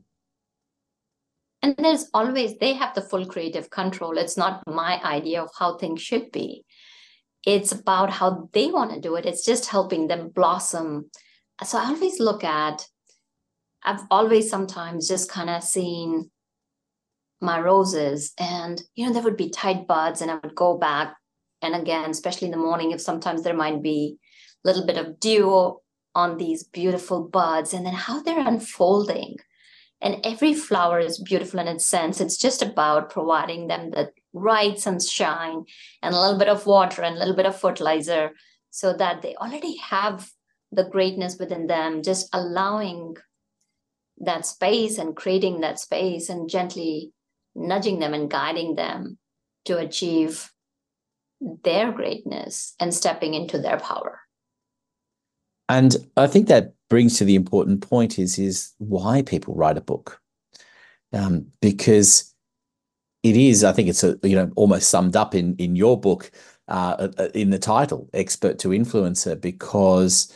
and 1.65 1.75
there's 1.77 2.09
always 2.13 2.55
they 2.59 2.73
have 2.73 2.93
the 2.93 3.01
full 3.01 3.25
creative 3.25 3.71
control. 3.71 4.19
It's 4.19 4.37
not 4.37 4.61
my 4.67 5.01
idea 5.03 5.41
of 5.41 5.49
how 5.57 5.77
things 5.77 5.99
should 5.99 6.31
be. 6.31 6.63
It's 7.43 7.71
about 7.71 8.11
how 8.11 8.49
they 8.53 8.67
want 8.67 8.93
to 8.93 9.01
do 9.01 9.15
it. 9.15 9.25
It's 9.25 9.43
just 9.43 9.69
helping 9.69 10.07
them 10.07 10.29
blossom. 10.29 11.09
So 11.63 11.79
i 11.79 11.85
always 11.85 12.19
look 12.19 12.43
at 12.43 12.85
I've 13.83 14.05
always 14.11 14.49
sometimes 14.49 15.07
just 15.07 15.31
kind 15.31 15.49
of 15.49 15.63
seen 15.63 16.29
my 17.41 17.59
roses 17.59 18.33
and 18.39 18.81
you 18.95 19.05
know 19.05 19.13
there 19.13 19.23
would 19.23 19.37
be 19.37 19.49
tight 19.49 19.87
buds 19.87 20.21
and 20.21 20.29
I 20.29 20.35
would 20.35 20.55
go 20.55 20.77
back 20.77 21.15
and 21.61 21.75
again 21.75 22.09
especially 22.11 22.47
in 22.47 22.51
the 22.51 22.65
morning 22.67 22.91
if 22.91 23.01
sometimes 23.01 23.43
there 23.43 23.61
might 23.63 23.81
be 23.81 24.17
a 24.63 24.67
little 24.67 24.85
bit 24.85 24.97
of 24.97 25.19
dew 25.19 25.79
on 26.13 26.37
these 26.37 26.63
beautiful 26.63 27.27
buds 27.27 27.73
and 27.73 27.85
then 27.85 27.93
how 27.93 28.21
they're 28.21 28.47
unfolding 28.47 29.37
and 30.01 30.17
every 30.23 30.53
flower 30.53 30.99
is 30.99 31.21
beautiful 31.21 31.59
in 31.59 31.67
its 31.67 31.85
sense 31.85 32.21
it's 32.21 32.37
just 32.37 32.61
about 32.61 33.09
providing 33.09 33.67
them 33.67 33.91
the 33.91 34.11
right 34.33 34.79
sunshine 34.79 35.63
and 36.01 36.13
a 36.13 36.19
little 36.19 36.37
bit 36.37 36.49
of 36.49 36.65
water 36.65 37.01
and 37.01 37.15
a 37.15 37.19
little 37.19 37.35
bit 37.35 37.45
of 37.45 37.59
fertilizer 37.59 38.31
so 38.69 38.93
that 38.93 39.21
they 39.21 39.35
already 39.35 39.77
have 39.77 40.29
the 40.71 40.83
greatness 40.83 41.37
within 41.39 41.67
them 41.67 42.03
just 42.03 42.27
allowing 42.33 43.15
that 44.17 44.45
space 44.45 44.97
and 44.97 45.15
creating 45.15 45.61
that 45.61 45.79
space 45.79 46.29
and 46.29 46.49
gently 46.49 47.11
nudging 47.55 47.99
them 47.99 48.13
and 48.13 48.29
guiding 48.29 48.75
them 48.75 49.17
to 49.65 49.77
achieve 49.77 50.51
their 51.63 51.91
greatness 51.91 52.75
and 52.79 52.93
stepping 52.93 53.33
into 53.33 53.57
their 53.57 53.77
power. 53.77 54.21
And 55.69 55.95
I 56.17 56.27
think 56.27 56.47
that 56.47 56.73
brings 56.89 57.17
to 57.17 57.25
the 57.25 57.35
important 57.35 57.81
point 57.81 58.19
is 58.19 58.37
is 58.37 58.73
why 58.77 59.21
people 59.23 59.55
write 59.55 59.77
a 59.77 59.81
book, 59.81 60.21
um, 61.13 61.47
because 61.61 62.33
it 63.23 63.35
is. 63.35 63.63
I 63.63 63.71
think 63.71 63.89
it's 63.89 64.03
a 64.03 64.19
you 64.23 64.35
know 64.35 64.51
almost 64.55 64.89
summed 64.89 65.15
up 65.15 65.33
in 65.33 65.55
in 65.57 65.75
your 65.75 65.99
book 65.99 66.31
uh, 66.67 67.09
uh 67.17 67.29
in 67.33 67.49
the 67.49 67.59
title, 67.59 68.09
expert 68.13 68.59
to 68.59 68.69
influencer, 68.69 69.39
because 69.39 70.31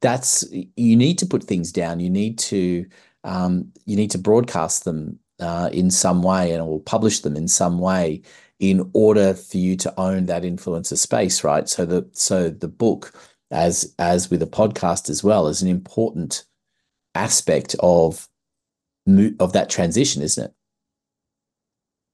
that's 0.00 0.44
you 0.76 0.96
need 0.96 1.18
to 1.18 1.26
put 1.26 1.44
things 1.44 1.72
down. 1.72 2.00
You 2.00 2.10
need 2.10 2.38
to 2.40 2.86
um, 3.24 3.72
you 3.86 3.96
need 3.96 4.10
to 4.12 4.18
broadcast 4.18 4.84
them 4.84 5.18
uh, 5.40 5.70
in 5.72 5.90
some 5.90 6.22
way 6.22 6.52
and 6.52 6.62
or 6.62 6.80
publish 6.80 7.20
them 7.20 7.36
in 7.36 7.48
some 7.48 7.78
way 7.78 8.22
in 8.58 8.90
order 8.94 9.34
for 9.34 9.58
you 9.58 9.76
to 9.76 10.00
own 10.00 10.26
that 10.26 10.42
influencer 10.42 10.96
space, 10.96 11.44
right? 11.44 11.68
So 11.68 11.84
the 11.84 12.08
so 12.12 12.48
the 12.48 12.68
book, 12.68 13.12
as 13.50 13.94
as 13.98 14.30
with 14.30 14.42
a 14.42 14.46
podcast 14.46 15.08
as 15.08 15.22
well, 15.22 15.48
is 15.48 15.62
an 15.62 15.68
important 15.68 16.44
aspect 17.14 17.76
of 17.80 18.28
of 19.38 19.52
that 19.52 19.70
transition, 19.70 20.22
isn't 20.22 20.44
it? 20.44 20.52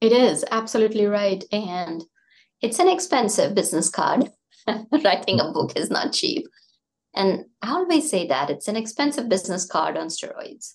It 0.01 0.13
is 0.13 0.45
absolutely 0.51 1.07
right, 1.07 1.43
and 1.53 2.03
it's 2.61 2.79
an 2.79 2.89
expensive 2.89 3.55
business 3.55 3.89
card. 3.89 4.31
Writing 5.05 5.41
a 5.41 5.51
book 5.53 5.73
is 5.77 5.91
not 5.91 6.13
cheap, 6.13 6.47
and 7.15 7.47
I 7.63 7.71
always 7.71 8.11
say 8.11 8.27
that 8.29 8.51
it's 8.51 8.69
an 8.69 8.77
expensive 8.77 9.29
business 9.29 9.67
card 9.67 9.97
on 9.97 10.09
steroids. 10.09 10.75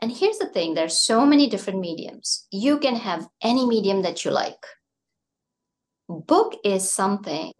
And 0.00 0.12
here's 0.12 0.38
the 0.38 0.46
thing 0.46 0.74
there's 0.74 0.98
so 0.98 1.26
many 1.26 1.48
different 1.48 1.80
mediums. 1.80 2.46
You 2.50 2.78
can 2.78 2.96
have 2.96 3.26
any 3.42 3.66
medium 3.66 4.02
that 4.02 4.24
you 4.24 4.30
like. 4.30 4.64
Book 6.08 6.56
is 6.64 6.90
something 6.90 7.52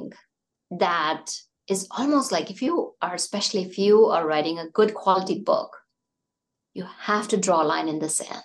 that 0.70 1.32
is 1.68 1.86
almost 1.90 2.32
like 2.32 2.50
if 2.50 2.62
you 2.62 2.94
are, 3.02 3.14
especially 3.14 3.62
if 3.62 3.78
you 3.78 4.06
are 4.06 4.26
writing 4.26 4.58
a 4.58 4.68
good 4.68 4.94
quality 4.94 5.40
book, 5.40 5.76
you 6.74 6.86
have 7.00 7.28
to 7.28 7.36
draw 7.36 7.62
a 7.62 7.64
line 7.64 7.88
in 7.88 7.98
the 7.98 8.08
sand. 8.08 8.44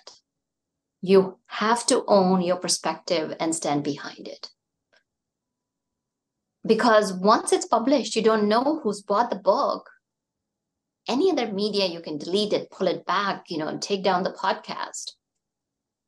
You 1.00 1.38
have 1.46 1.86
to 1.86 2.04
own 2.06 2.40
your 2.40 2.56
perspective 2.56 3.34
and 3.38 3.54
stand 3.54 3.84
behind 3.84 4.26
it. 4.26 4.50
Because 6.66 7.12
once 7.12 7.52
it's 7.52 7.66
published, 7.66 8.16
you 8.16 8.22
don't 8.22 8.48
know 8.48 8.80
who's 8.82 9.02
bought 9.02 9.30
the 9.30 9.36
book 9.36 9.90
any 11.08 11.30
other 11.30 11.52
media 11.52 11.86
you 11.86 12.00
can 12.00 12.18
delete 12.18 12.52
it 12.52 12.70
pull 12.70 12.86
it 12.86 13.04
back 13.04 13.44
you 13.48 13.58
know 13.58 13.68
and 13.68 13.82
take 13.82 14.02
down 14.02 14.22
the 14.22 14.32
podcast 14.32 15.12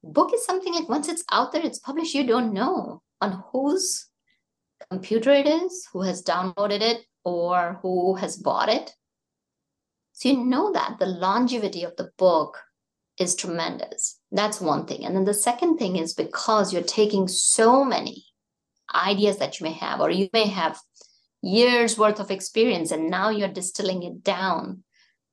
book 0.03 0.33
is 0.33 0.45
something 0.45 0.73
like 0.73 0.89
once 0.89 1.09
it's 1.09 1.25
out 1.31 1.53
there 1.53 1.65
it's 1.65 1.79
published 1.79 2.15
you 2.15 2.27
don't 2.27 2.53
know 2.53 3.03
on 3.21 3.43
whose 3.53 4.09
computer 4.90 5.31
it 5.31 5.46
is 5.46 5.88
who 5.92 6.03
has 6.03 6.22
downloaded 6.22 6.81
it 6.81 7.05
or 7.25 7.79
who 7.83 8.14
has 8.16 8.37
bought 8.37 8.68
it. 8.68 8.92
So 10.12 10.31
you 10.31 10.44
know 10.44 10.72
that 10.72 10.99
the 10.99 11.07
longevity 11.07 11.85
of 11.85 11.96
the 11.96 12.11
book 12.16 12.59
is 13.18 13.35
tremendous. 13.35 14.18
That's 14.31 14.61
one 14.61 14.87
thing. 14.87 15.05
And 15.05 15.16
then 15.16 15.25
the 15.25 15.35
second 15.35 15.79
thing 15.79 15.96
is 15.96 16.14
because 16.14 16.72
you're 16.72 16.83
taking 16.83 17.29
so 17.29 17.85
many 17.85 18.25
ideas 18.94 19.38
that 19.38 19.59
you 19.59 19.64
may 19.64 19.72
have 19.72 20.01
or 20.01 20.11
you 20.11 20.29
may 20.33 20.46
have 20.46 20.79
years 21.42 21.99
worth 21.99 22.20
of 22.20 22.31
experience 22.31 22.90
and 22.90 23.11
now 23.11 23.31
you're 23.31 23.49
distilling 23.49 24.03
it 24.03 24.22
down 24.22 24.83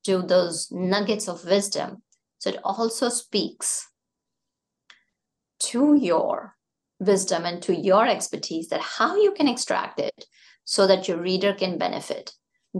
to 0.05 0.21
those 0.21 0.69
nuggets 0.71 1.27
of 1.27 1.45
wisdom. 1.45 2.03
So 2.39 2.49
it 2.49 2.59
also 2.63 3.09
speaks 3.09 3.87
to 5.59 5.95
your 5.95 6.55
wisdom 7.05 7.45
and 7.45 7.61
to 7.63 7.75
your 7.75 8.07
expertise 8.07 8.69
that 8.69 8.81
how 8.81 9.15
you 9.15 9.31
can 9.33 9.47
extract 9.47 9.99
it 9.99 10.25
so 10.65 10.87
that 10.87 11.07
your 11.07 11.17
reader 11.17 11.53
can 11.53 11.77
benefit. 11.77 12.31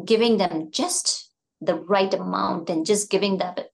Giving 0.06 0.38
them 0.38 0.70
just 0.72 1.32
the 1.62 1.76
right 1.76 2.14
amount 2.14 2.70
and 2.70 2.86
just 2.86 3.10
giving 3.10 3.38
that 3.38 3.68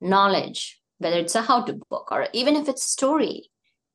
knowledge 0.00 0.80
whether 0.98 1.18
it's 1.18 1.34
a 1.34 1.42
how 1.42 1.62
to 1.62 1.78
book 1.90 2.10
or 2.10 2.28
even 2.32 2.56
if 2.56 2.68
it's 2.68 2.84
story 2.84 3.50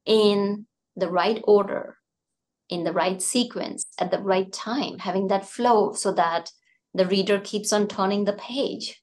in 0.06 0.66
the 0.96 1.10
right 1.10 1.42
order 1.46 1.98
in 2.70 2.84
the 2.84 2.92
right 2.92 3.22
sequence 3.22 3.86
at 4.00 4.12
the 4.12 4.20
right 4.20 4.52
time 4.52 4.98
having 5.00 5.28
that 5.28 5.48
flow 5.48 5.94
so 5.94 6.12
that 6.12 6.52
the 6.94 7.06
reader 7.06 7.40
keeps 7.40 7.72
on 7.72 7.88
turning 7.88 8.26
the 8.26 8.34
page. 8.34 9.02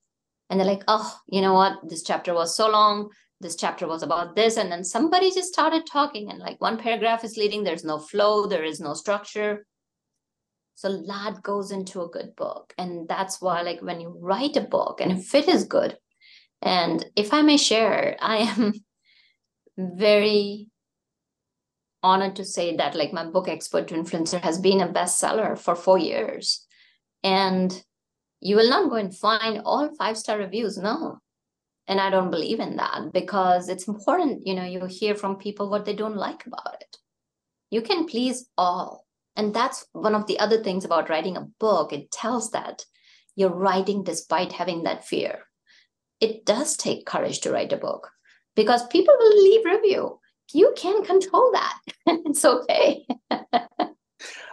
And 0.50 0.60
they're 0.60 0.66
like 0.66 0.84
oh 0.88 1.18
you 1.26 1.40
know 1.40 1.54
what? 1.54 1.78
This 1.88 2.02
chapter 2.02 2.34
was 2.34 2.56
so 2.56 2.68
long 2.68 3.10
this 3.40 3.56
chapter 3.56 3.86
was 3.86 4.02
about 4.02 4.36
this 4.36 4.56
and 4.56 4.70
then 4.70 4.84
somebody 4.84 5.30
just 5.30 5.52
started 5.52 5.86
talking 5.86 6.30
and 6.30 6.38
like 6.38 6.60
one 6.60 6.78
paragraph 6.78 7.24
is 7.24 7.36
leading 7.36 7.62
there's 7.62 7.84
no 7.84 7.98
flow 7.98 8.46
there 8.46 8.64
is 8.64 8.80
no 8.80 8.94
structure. 8.94 9.66
So 10.76 10.88
a 10.88 10.90
lot 10.90 11.42
goes 11.42 11.70
into 11.70 12.02
a 12.02 12.08
good 12.08 12.34
book 12.36 12.74
and 12.78 13.06
that's 13.08 13.40
why 13.40 13.62
like 13.62 13.80
when 13.80 14.00
you 14.00 14.16
write 14.20 14.56
a 14.56 14.62
book 14.62 15.00
and 15.00 15.12
if 15.12 15.34
it 15.34 15.48
is 15.48 15.64
good 15.64 15.96
and 16.62 17.04
if 17.14 17.32
i 17.32 17.42
may 17.42 17.56
share 17.56 18.16
i 18.20 18.38
am 18.38 18.72
very 19.78 20.68
honored 22.04 22.36
to 22.36 22.44
say 22.44 22.76
that 22.76 22.94
like 22.94 23.12
my 23.12 23.24
book 23.24 23.48
expert 23.48 23.88
to 23.88 23.94
influencer 23.94 24.40
has 24.40 24.58
been 24.58 24.82
a 24.82 24.88
bestseller 24.88 25.58
for 25.58 25.74
four 25.74 25.98
years. 25.98 26.64
And 27.24 27.72
you 28.40 28.56
will 28.56 28.68
not 28.68 28.90
go 28.90 28.96
and 28.96 29.16
find 29.16 29.62
all 29.64 29.90
five 29.96 30.18
star 30.18 30.38
reviews 30.38 30.76
no 30.76 31.18
and 31.86 32.00
i 32.00 32.10
don't 32.10 32.30
believe 32.30 32.60
in 32.60 32.76
that 32.76 33.12
because 33.12 33.68
it's 33.68 33.88
important 33.88 34.46
you 34.46 34.54
know 34.54 34.64
you 34.64 34.84
hear 34.86 35.14
from 35.14 35.36
people 35.36 35.70
what 35.70 35.84
they 35.84 35.94
don't 35.94 36.16
like 36.16 36.46
about 36.46 36.76
it. 36.80 36.96
You 37.70 37.82
can 37.82 38.06
please 38.06 38.48
all. 38.56 39.04
And 39.36 39.52
that's 39.52 39.84
one 39.92 40.14
of 40.14 40.28
the 40.28 40.38
other 40.38 40.62
things 40.62 40.84
about 40.84 41.10
writing 41.10 41.36
a 41.36 41.48
book. 41.58 41.92
It 41.92 42.12
tells 42.12 42.52
that 42.52 42.84
you're 43.34 43.52
writing 43.52 44.04
despite 44.04 44.52
having 44.52 44.84
that 44.84 45.04
fear. 45.04 45.40
It 46.20 46.46
does 46.46 46.76
take 46.76 47.04
courage 47.04 47.40
to 47.40 47.50
write 47.50 47.72
a 47.72 47.76
book 47.76 48.10
because 48.54 48.86
people 48.86 49.14
will 49.18 49.42
leave 49.42 49.64
review. 49.64 50.20
You 50.52 50.72
can 50.76 51.04
control 51.04 51.50
that. 51.52 51.78
It's 52.26 52.44
okay. 52.44 53.06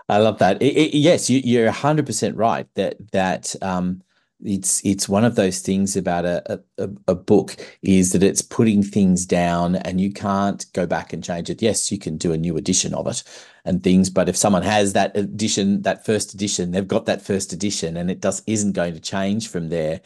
I 0.10 0.17
love 0.17 0.39
that. 0.39 0.62
It, 0.62 0.76
it, 0.76 0.98
yes, 0.98 1.30
you, 1.30 1.63
are 1.63 1.72
100% 1.72 2.34
right 2.36 2.67
that 2.74 2.96
that 3.12 3.56
um, 3.62 4.02
it's 4.43 4.84
it's 4.86 5.08
one 5.08 5.23
of 5.23 5.36
those 5.36 5.60
things 5.60 5.95
about 5.95 6.25
a, 6.25 6.62
a, 6.77 6.89
a 7.08 7.15
book 7.15 7.56
is 7.82 8.12
that 8.12 8.23
it's 8.23 8.41
putting 8.41 8.84
things 8.84 9.25
down 9.25 9.75
and 9.77 10.01
you 10.01 10.12
can't 10.12 10.65
go 10.73 10.86
back 10.86 11.13
and 11.13 11.23
change 11.23 11.49
it. 11.49 11.62
Yes, 11.62 11.91
you 11.91 11.99
can 11.99 12.17
do 12.17 12.34
a 12.34 12.38
new 12.38 12.58
edition 12.58 12.93
of 12.93 13.08
it 13.08 13.23
and 13.65 13.84
things, 13.84 14.10
but 14.10 14.30
if 14.30 14.36
someone 14.36 14.63
has 14.63 14.93
that 14.93 15.15
edition, 15.15 15.82
that 15.84 16.06
first 16.06 16.34
edition, 16.34 16.71
they've 16.71 16.88
got 16.88 17.06
that 17.06 17.21
first 17.21 17.54
edition 17.54 17.97
and 17.97 18.10
it 18.10 18.19
does 18.19 18.41
isn't 18.47 18.73
going 18.73 18.93
to 18.93 18.99
change 18.99 19.47
from 19.47 19.69
there. 19.69 20.01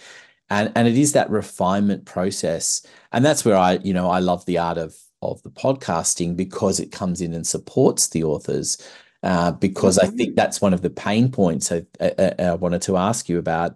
And 0.50 0.72
and 0.76 0.88
it 0.88 0.98
is 0.98 1.14
that 1.14 1.30
refinement 1.30 2.06
process. 2.06 2.86
And 3.12 3.26
that's 3.26 3.46
where 3.46 3.58
I, 3.58 3.80
you 3.84 3.94
know, 3.94 4.10
I 4.10 4.20
love 4.20 4.46
the 4.46 4.58
art 4.58 4.78
of 4.78 4.96
of 5.22 5.42
the 5.44 5.50
podcasting 5.50 6.36
because 6.36 6.80
it 6.80 6.92
comes 6.92 7.22
in 7.22 7.34
and 7.34 7.48
supports 7.48 8.10
the 8.10 8.24
authors 8.24 8.78
uh, 9.26 9.52
because 9.52 9.98
mm-hmm. 9.98 10.14
I 10.14 10.18
think 10.18 10.36
that's 10.36 10.62
one 10.62 10.74
of 10.74 10.82
the 10.82 10.90
pain 10.90 11.32
points 11.32 11.72
I, 11.72 11.84
I, 12.00 12.34
I, 12.38 12.54
wanted 12.54 12.84
to 12.84 12.96
ask 12.96 13.28
you 13.28 13.40
about 13.40 13.76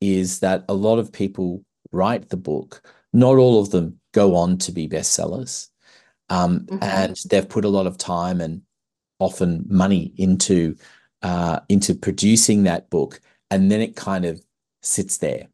is 0.00 0.40
that 0.40 0.64
a 0.68 0.74
lot 0.74 0.98
of 0.98 1.12
people 1.12 1.64
write 1.92 2.28
the 2.28 2.36
book. 2.36 2.82
Not 3.12 3.36
all 3.36 3.60
of 3.60 3.70
them 3.70 4.00
go 4.12 4.36
on 4.36 4.58
to 4.58 4.72
be 4.72 4.88
bestsellers. 4.88 5.68
Um, 6.28 6.60
mm-hmm. 6.60 6.82
And 6.82 7.16
they've 7.28 7.48
put 7.48 7.64
a 7.64 7.68
lot 7.68 7.86
of 7.86 7.98
time 7.98 8.40
and 8.40 8.62
often 9.18 9.66
money 9.68 10.12
into 10.16 10.76
uh, 11.22 11.60
into 11.68 11.94
producing 11.94 12.62
that 12.62 12.88
book, 12.88 13.20
and 13.50 13.70
then 13.70 13.80
it 13.80 13.94
kind 13.94 14.24
of 14.24 14.40
sits 14.82 15.18
there. 15.18 15.48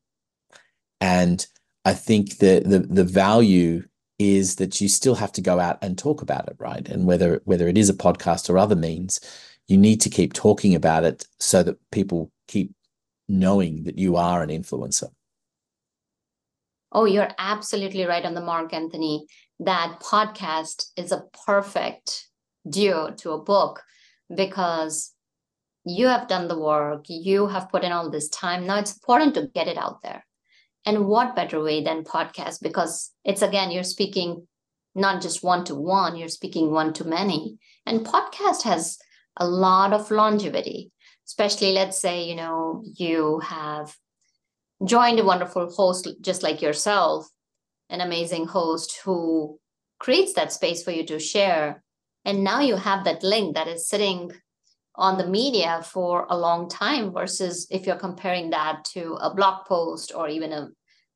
And 1.00 1.44
I 1.84 1.94
think 1.94 2.38
the 2.38 2.62
the 2.64 2.80
the 2.80 3.04
value 3.04 3.84
is 4.18 4.56
that 4.56 4.80
you 4.80 4.88
still 4.88 5.14
have 5.14 5.32
to 5.32 5.42
go 5.42 5.60
out 5.60 5.78
and 5.82 5.98
talk 5.98 6.22
about 6.22 6.48
it, 6.48 6.56
right? 6.58 6.88
And 6.88 7.06
whether 7.06 7.42
whether 7.44 7.68
it 7.68 7.76
is 7.76 7.88
a 7.88 7.94
podcast 7.94 8.48
or 8.48 8.58
other 8.58 8.76
means, 8.76 9.20
you 9.66 9.76
need 9.76 10.00
to 10.02 10.10
keep 10.10 10.32
talking 10.32 10.74
about 10.74 11.04
it 11.04 11.26
so 11.40 11.62
that 11.62 11.78
people 11.90 12.30
keep 12.48 12.75
knowing 13.28 13.84
that 13.84 13.98
you 13.98 14.16
are 14.16 14.42
an 14.42 14.50
influencer. 14.50 15.08
Oh, 16.92 17.04
you're 17.04 17.30
absolutely 17.38 18.04
right 18.04 18.24
on 18.24 18.34
the 18.34 18.40
mark, 18.40 18.72
Anthony. 18.72 19.26
That 19.58 20.00
podcast 20.00 20.86
is 20.96 21.12
a 21.12 21.24
perfect 21.46 22.28
duo 22.68 23.10
to 23.18 23.32
a 23.32 23.42
book 23.42 23.82
because 24.34 25.12
you 25.84 26.08
have 26.08 26.28
done 26.28 26.48
the 26.48 26.58
work, 26.58 27.04
you 27.08 27.46
have 27.46 27.70
put 27.70 27.84
in 27.84 27.92
all 27.92 28.10
this 28.10 28.28
time. 28.28 28.66
Now 28.66 28.78
it's 28.78 28.94
important 28.94 29.34
to 29.34 29.48
get 29.54 29.68
it 29.68 29.78
out 29.78 30.02
there. 30.02 30.24
And 30.84 31.06
what 31.06 31.36
better 31.36 31.62
way 31.62 31.82
than 31.82 32.04
podcast? 32.04 32.60
Because 32.62 33.12
it's 33.24 33.42
again, 33.42 33.70
you're 33.70 33.84
speaking 33.84 34.46
not 34.94 35.20
just 35.20 35.44
one 35.44 35.64
to 35.64 35.74
one, 35.74 36.16
you're 36.16 36.28
speaking 36.28 36.70
one 36.70 36.92
to 36.94 37.04
many. 37.04 37.58
And 37.84 38.06
podcast 38.06 38.62
has 38.62 38.98
a 39.36 39.46
lot 39.46 39.92
of 39.92 40.10
longevity, 40.10 40.90
especially 41.26 41.72
let's 41.72 41.98
say, 41.98 42.24
you 42.24 42.36
know, 42.36 42.82
you 42.94 43.40
have 43.40 43.94
joined 44.84 45.18
a 45.18 45.24
wonderful 45.24 45.70
host 45.70 46.08
just 46.20 46.42
like 46.42 46.62
yourself, 46.62 47.28
an 47.90 48.00
amazing 48.00 48.46
host 48.46 49.00
who 49.04 49.58
creates 49.98 50.34
that 50.34 50.52
space 50.52 50.82
for 50.82 50.90
you 50.90 51.04
to 51.06 51.18
share. 51.18 51.82
And 52.24 52.44
now 52.44 52.60
you 52.60 52.76
have 52.76 53.04
that 53.04 53.22
link 53.22 53.54
that 53.54 53.68
is 53.68 53.88
sitting 53.88 54.32
on 54.94 55.18
the 55.18 55.26
media 55.26 55.82
for 55.82 56.26
a 56.30 56.36
long 56.36 56.68
time 56.68 57.12
versus 57.12 57.66
if 57.70 57.86
you're 57.86 57.96
comparing 57.96 58.50
that 58.50 58.84
to 58.84 59.14
a 59.20 59.34
blog 59.34 59.66
post 59.66 60.12
or 60.14 60.28
even 60.28 60.52
a 60.52 60.68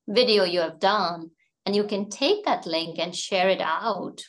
video 0.08 0.44
you 0.44 0.60
have 0.60 0.78
done 0.78 1.30
and 1.64 1.74
you 1.74 1.84
can 1.84 2.08
take 2.10 2.44
that 2.44 2.66
link 2.66 2.98
and 2.98 3.14
share 3.14 3.48
it 3.48 3.60
out 3.60 4.22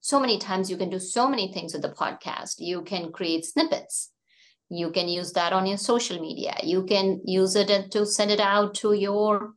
so 0.00 0.20
many 0.20 0.38
times 0.38 0.70
you 0.70 0.76
can 0.76 0.90
do 0.90 0.98
so 0.98 1.28
many 1.28 1.52
things 1.52 1.72
with 1.72 1.82
the 1.82 1.88
podcast 1.88 2.56
you 2.58 2.82
can 2.82 3.10
create 3.12 3.44
snippets 3.44 4.10
you 4.70 4.90
can 4.90 5.08
use 5.08 5.32
that 5.32 5.52
on 5.52 5.66
your 5.66 5.78
social 5.78 6.20
media. 6.20 6.54
You 6.62 6.84
can 6.84 7.20
use 7.24 7.56
it 7.56 7.90
to 7.92 8.06
send 8.06 8.30
it 8.30 8.40
out 8.40 8.74
to 8.76 8.92
your 8.92 9.54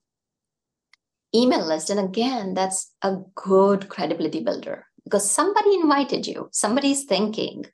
email 1.36 1.65
list. 1.65 1.89
And 1.89 2.00
again 2.00 2.54
that's 2.54 2.91
a 3.02 3.17
good 3.36 3.89
credibility 3.89 4.41
builder 4.41 4.86
because 5.04 5.30
somebody 5.30 5.76
invited 5.76 6.28
you. 6.28 6.50
Somebody's 6.52 7.04
thinking. 7.04 7.65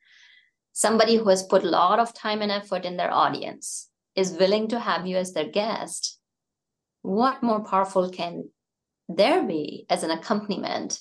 Somebody 0.74 1.16
who 1.16 1.30
has 1.30 1.44
put 1.44 1.64
a 1.64 1.70
lot 1.70 2.00
of 2.00 2.14
time 2.14 2.42
and 2.42 2.52
effort 2.52 2.86
in 2.86 2.98
their 2.98 3.12
audience 3.12 3.90
is 4.16 4.38
willing 4.38 4.68
to 4.68 4.80
have 4.80 5.08
you 5.08 5.18
as 5.18 5.34
their 5.34 5.50
guest, 5.50 6.20
what 7.02 7.42
more 7.42 7.64
powerful 7.64 8.10
can 8.10 8.50
there 9.10 9.44
be 9.44 9.86
as 9.90 10.04
an 10.04 10.12
accompaniment 10.12 11.00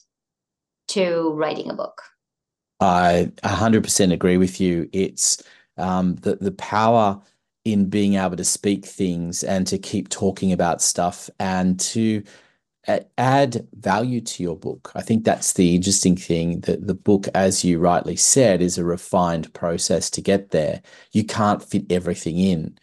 to 0.89 1.33
writing 1.35 1.71
a 1.71 1.75
book? 1.75 2.03
I 2.81 3.33
100% 3.43 4.13
agree 4.13 4.37
with 4.37 4.61
you. 4.61 4.89
It's 4.93 5.43
um, 5.77 6.17
the, 6.17 6.37
the 6.37 6.53
power 6.53 7.21
in 7.65 7.89
being 7.89 8.15
able 8.15 8.37
to 8.37 8.45
speak 8.45 8.85
things 8.85 9.43
and 9.43 9.67
to 9.67 9.79
keep 9.79 10.09
talking 10.09 10.53
about 10.53 10.81
stuff 10.81 11.29
and 11.41 11.81
to 11.81 12.23
add 13.19 13.67
value 13.73 14.21
to 14.21 14.43
your 14.43 14.57
book. 14.57 14.93
I 14.95 15.03
think 15.03 15.25
that's 15.25 15.55
the 15.55 15.75
interesting 15.75 16.17
thing 16.17 16.61
that 16.61 16.87
the 16.87 16.95
book, 16.95 17.27
as 17.35 17.65
you 17.65 17.79
rightly 17.79 18.17
said, 18.17 18.63
is 18.63 18.79
a 18.79 18.85
refined 18.85 19.53
process 19.55 20.09
to 20.11 20.21
get 20.21 20.51
there. 20.51 20.83
You 21.13 21.25
can't 21.25 21.63
fit 21.63 21.91
everything 21.91 22.39
in, 22.39 22.79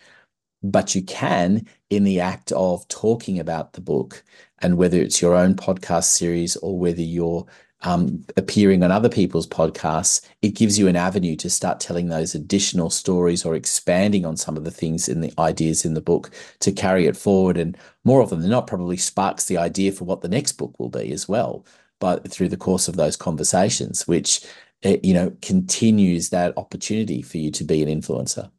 but 0.62 0.96
you 0.96 1.02
can 1.04 1.66
in 1.90 2.04
the 2.04 2.20
act 2.20 2.52
of 2.52 2.88
talking 2.90 3.40
about 3.40 3.74
the 3.74 3.82
book. 3.82 4.24
And 4.60 4.78
whether 4.78 4.98
it's 4.98 5.22
your 5.22 5.36
own 5.36 5.56
podcast 5.56 6.06
series 6.06 6.56
or 6.58 6.78
whether 6.78 7.02
you're 7.02 7.46
um, 7.84 8.24
appearing 8.38 8.82
on 8.84 8.92
other 8.92 9.10
people's 9.10 9.48
podcasts, 9.48 10.26
it 10.42 10.56
gives 10.56 10.80
you 10.80 10.88
an 10.88 10.96
avenue 10.96 11.36
to 11.38 11.50
start 11.50 11.80
telling 11.80 12.08
those 12.08 12.34
additional 12.34 12.90
stories 12.90 13.46
or 13.46 13.56
expanding 13.56 14.26
on 14.26 14.38
some 14.38 14.56
of 14.56 14.64
the 14.64 14.72
things 14.72 15.10
in 15.10 15.22
the 15.22 15.34
ideas 15.38 15.84
in 15.84 15.94
the 15.94 16.02
book 16.02 16.32
to 16.60 16.72
carry 16.72 17.08
it 17.08 17.18
forward. 17.18 17.58
And 17.58 17.78
more 18.04 18.22
often 18.22 18.40
than 18.40 18.50
not, 18.50 18.68
probably 18.68 18.98
sparks 18.98 19.46
the 19.46 19.58
idea 19.58 19.92
for 19.92 20.06
what 20.06 20.22
the 20.22 20.30
next 20.30 20.54
book 20.54 20.80
will 20.80 20.90
be 20.90 21.12
as 21.12 21.28
well. 21.28 21.66
But 22.00 22.30
through 22.32 22.50
the 22.50 22.58
course 22.58 22.88
of 22.88 22.96
those 22.96 23.18
conversations, 23.18 24.08
which 24.08 24.42
eh, 24.84 24.98
you 25.04 25.14
know 25.14 25.36
continues 25.42 26.30
that 26.30 26.58
opportunity 26.58 27.22
for 27.22 27.38
you 27.38 27.52
to 27.52 27.64
be 27.64 27.82
an 27.82 27.90
influencer. 27.90 28.50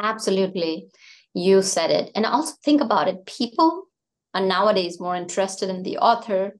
Absolutely, 0.00 0.88
you 1.34 1.62
said 1.62 1.90
it, 1.90 2.10
and 2.14 2.26
also 2.26 2.54
think 2.62 2.80
about 2.80 3.08
it. 3.08 3.26
People 3.26 3.84
are 4.34 4.40
nowadays 4.40 5.00
more 5.00 5.16
interested 5.16 5.68
in 5.68 5.82
the 5.82 5.98
author 5.98 6.58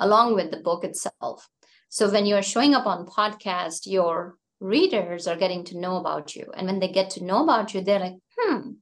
along 0.00 0.34
with 0.34 0.50
the 0.50 0.56
book 0.56 0.82
itself. 0.82 1.48
So 1.88 2.10
when 2.10 2.26
you're 2.26 2.42
showing 2.42 2.74
up 2.74 2.86
on 2.86 3.06
podcast, 3.06 3.82
you're 3.86 4.36
readers 4.60 5.26
are 5.26 5.36
getting 5.36 5.64
to 5.64 5.78
know 5.78 5.96
about 5.96 6.36
you. 6.36 6.46
And 6.54 6.66
when 6.66 6.80
they 6.80 6.88
get 6.88 7.10
to 7.10 7.24
know 7.24 7.42
about 7.42 7.72
you, 7.72 7.80
they're 7.80 7.98
like, 7.98 8.16
hmm, 8.38 8.72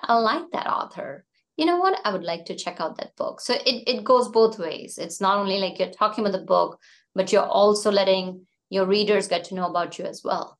I 0.00 0.14
like 0.18 0.50
that 0.52 0.68
author. 0.68 1.24
You 1.56 1.66
know 1.66 1.78
what? 1.78 2.00
I 2.04 2.12
would 2.12 2.22
like 2.22 2.46
to 2.46 2.54
check 2.54 2.80
out 2.80 2.98
that 2.98 3.16
book. 3.16 3.40
So 3.40 3.54
it, 3.54 3.88
it 3.88 4.04
goes 4.04 4.28
both 4.28 4.58
ways. 4.58 4.98
It's 4.98 5.20
not 5.20 5.38
only 5.38 5.58
like 5.58 5.78
you're 5.78 5.90
talking 5.90 6.24
about 6.24 6.38
the 6.38 6.44
book, 6.44 6.80
but 7.14 7.32
you're 7.32 7.46
also 7.46 7.90
letting 7.90 8.46
your 8.70 8.86
readers 8.86 9.28
get 9.28 9.44
to 9.44 9.54
know 9.54 9.68
about 9.68 9.98
you 9.98 10.04
as 10.04 10.22
well. 10.24 10.58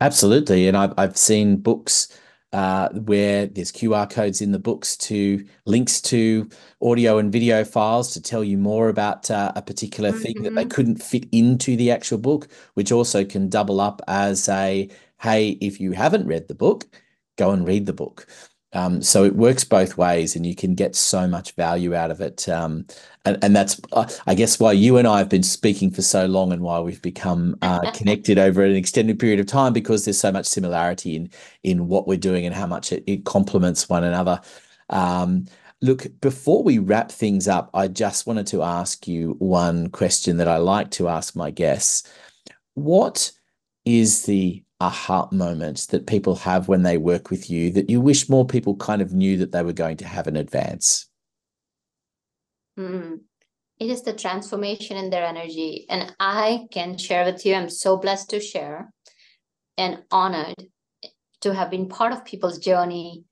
Absolutely. 0.00 0.66
And 0.66 0.76
I've, 0.76 0.92
I've 0.98 1.16
seen 1.16 1.56
books 1.56 2.08
uh, 2.54 2.88
where 2.90 3.46
there's 3.46 3.72
QR 3.72 4.08
codes 4.08 4.40
in 4.40 4.52
the 4.52 4.60
books 4.60 4.96
to 4.96 5.44
links 5.66 6.00
to 6.00 6.48
audio 6.80 7.18
and 7.18 7.32
video 7.32 7.64
files 7.64 8.12
to 8.12 8.22
tell 8.22 8.44
you 8.44 8.56
more 8.56 8.88
about 8.88 9.28
uh, 9.28 9.50
a 9.56 9.60
particular 9.60 10.12
mm-hmm. 10.12 10.20
thing 10.20 10.42
that 10.44 10.54
they 10.54 10.62
mm-hmm. 10.62 10.70
couldn't 10.70 11.02
fit 11.02 11.26
into 11.32 11.76
the 11.76 11.90
actual 11.90 12.16
book, 12.16 12.46
which 12.74 12.92
also 12.92 13.24
can 13.24 13.48
double 13.48 13.80
up 13.80 14.00
as 14.06 14.48
a 14.48 14.88
hey, 15.20 15.58
if 15.60 15.80
you 15.80 15.92
haven't 15.92 16.28
read 16.28 16.46
the 16.46 16.54
book, 16.54 16.86
go 17.36 17.50
and 17.50 17.66
read 17.66 17.86
the 17.86 17.92
book. 17.92 18.28
Um, 18.74 19.00
so 19.02 19.24
it 19.24 19.36
works 19.36 19.64
both 19.64 19.96
ways, 19.96 20.34
and 20.34 20.44
you 20.44 20.54
can 20.54 20.74
get 20.74 20.96
so 20.96 21.26
much 21.26 21.52
value 21.52 21.94
out 21.94 22.10
of 22.10 22.20
it. 22.20 22.48
Um, 22.48 22.86
and, 23.24 23.38
and 23.42 23.54
that's, 23.54 23.80
uh, 23.92 24.08
I 24.26 24.34
guess, 24.34 24.58
why 24.58 24.72
you 24.72 24.96
and 24.96 25.06
I 25.06 25.18
have 25.18 25.28
been 25.28 25.44
speaking 25.44 25.90
for 25.90 26.02
so 26.02 26.26
long, 26.26 26.52
and 26.52 26.60
why 26.60 26.80
we've 26.80 27.00
become 27.00 27.56
uh, 27.62 27.90
connected 27.94 28.38
over 28.38 28.64
an 28.64 28.74
extended 28.74 29.18
period 29.18 29.40
of 29.40 29.46
time, 29.46 29.72
because 29.72 30.04
there's 30.04 30.18
so 30.18 30.32
much 30.32 30.46
similarity 30.46 31.16
in 31.16 31.30
in 31.62 31.86
what 31.88 32.08
we're 32.08 32.18
doing 32.18 32.44
and 32.44 32.54
how 32.54 32.66
much 32.66 32.92
it, 32.92 33.04
it 33.06 33.24
complements 33.24 33.88
one 33.88 34.04
another. 34.04 34.40
Um, 34.90 35.46
look, 35.80 36.06
before 36.20 36.62
we 36.64 36.78
wrap 36.78 37.12
things 37.12 37.46
up, 37.46 37.70
I 37.74 37.88
just 37.88 38.26
wanted 38.26 38.46
to 38.48 38.62
ask 38.62 39.06
you 39.06 39.36
one 39.38 39.88
question 39.90 40.38
that 40.38 40.48
I 40.48 40.56
like 40.56 40.90
to 40.92 41.08
ask 41.08 41.36
my 41.36 41.50
guests. 41.50 42.10
What 42.74 43.30
is 43.84 44.24
the 44.24 44.63
aha 44.80 45.28
moments 45.30 45.86
that 45.86 46.06
people 46.06 46.34
have 46.34 46.68
when 46.68 46.82
they 46.82 46.98
work 46.98 47.30
with 47.30 47.48
you 47.48 47.70
that 47.72 47.88
you 47.88 48.00
wish 48.00 48.28
more 48.28 48.46
people 48.46 48.76
kind 48.76 49.00
of 49.00 49.12
knew 49.12 49.36
that 49.38 49.52
they 49.52 49.62
were 49.62 49.72
going 49.72 49.96
to 49.98 50.06
have 50.06 50.26
in 50.26 50.36
advance? 50.36 51.08
Mm. 52.78 53.20
It 53.80 53.90
is 53.90 54.02
the 54.02 54.12
transformation 54.12 54.96
in 54.96 55.10
their 55.10 55.24
energy. 55.24 55.86
And 55.88 56.14
I 56.20 56.66
can 56.70 56.96
share 56.96 57.24
with 57.24 57.44
you, 57.44 57.54
I'm 57.54 57.70
so 57.70 57.96
blessed 57.96 58.30
to 58.30 58.40
share 58.40 58.92
and 59.76 60.02
honored 60.10 60.54
to 61.40 61.54
have 61.54 61.70
been 61.70 61.88
part 61.88 62.12
of 62.12 62.24
people's 62.24 62.58
journey. 62.58 63.24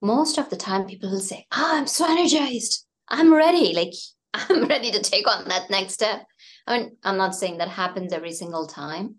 Most 0.00 0.38
of 0.38 0.48
the 0.48 0.56
time, 0.56 0.86
people 0.86 1.10
will 1.10 1.20
say, 1.20 1.46
oh, 1.52 1.70
I'm 1.72 1.86
so 1.86 2.06
energized. 2.08 2.86
I'm 3.08 3.32
ready. 3.34 3.74
Like, 3.74 3.92
I'm 4.34 4.66
ready 4.66 4.90
to 4.92 5.02
take 5.02 5.28
on 5.28 5.48
that 5.48 5.70
next 5.70 5.94
step. 5.94 6.24
I 6.66 6.78
mean, 6.78 6.96
I'm 7.02 7.16
not 7.16 7.34
saying 7.34 7.58
that 7.58 7.68
happens 7.68 8.12
every 8.12 8.32
single 8.32 8.66
time, 8.66 9.16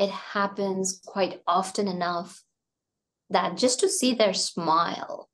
it 0.00 0.10
happens 0.10 0.98
quite 1.04 1.42
often 1.46 1.86
enough 1.86 2.42
that 3.28 3.58
just 3.58 3.80
to 3.80 3.88
see 3.88 4.14
their 4.14 4.32
smile 4.32 5.28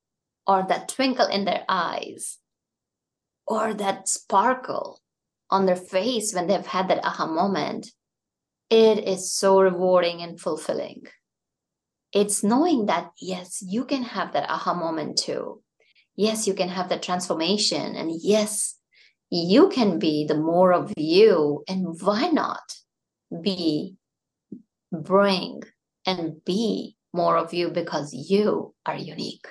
or 0.44 0.66
that 0.68 0.88
twinkle 0.88 1.26
in 1.26 1.44
their 1.44 1.64
eyes 1.68 2.38
or 3.46 3.72
that 3.72 4.08
sparkle 4.08 5.00
on 5.50 5.66
their 5.66 5.76
face 5.76 6.34
when 6.34 6.48
they've 6.48 6.66
had 6.66 6.88
that 6.88 7.04
aha 7.04 7.26
moment, 7.26 7.86
it 8.68 9.06
is 9.06 9.32
so 9.32 9.60
rewarding 9.60 10.20
and 10.20 10.40
fulfilling. 10.40 11.04
It's 12.12 12.42
knowing 12.42 12.86
that, 12.86 13.12
yes, 13.20 13.62
you 13.64 13.84
can 13.84 14.02
have 14.02 14.32
that 14.32 14.50
aha 14.50 14.74
moment 14.74 15.16
too. 15.16 15.62
Yes, 16.16 16.48
you 16.48 16.54
can 16.54 16.70
have 16.70 16.88
that 16.88 17.04
transformation. 17.04 17.94
And 17.94 18.10
yes, 18.12 18.76
you 19.30 19.68
can 19.68 20.00
be 20.00 20.24
the 20.26 20.36
more 20.36 20.72
of 20.72 20.92
you. 20.96 21.62
And 21.68 22.00
why 22.00 22.28
not 22.28 22.74
be 23.42 23.96
bring 25.02 25.62
and 26.06 26.44
be 26.44 26.96
more 27.12 27.36
of 27.36 27.52
you 27.52 27.70
because 27.70 28.12
you 28.12 28.74
are 28.84 28.96
unique. 28.96 29.46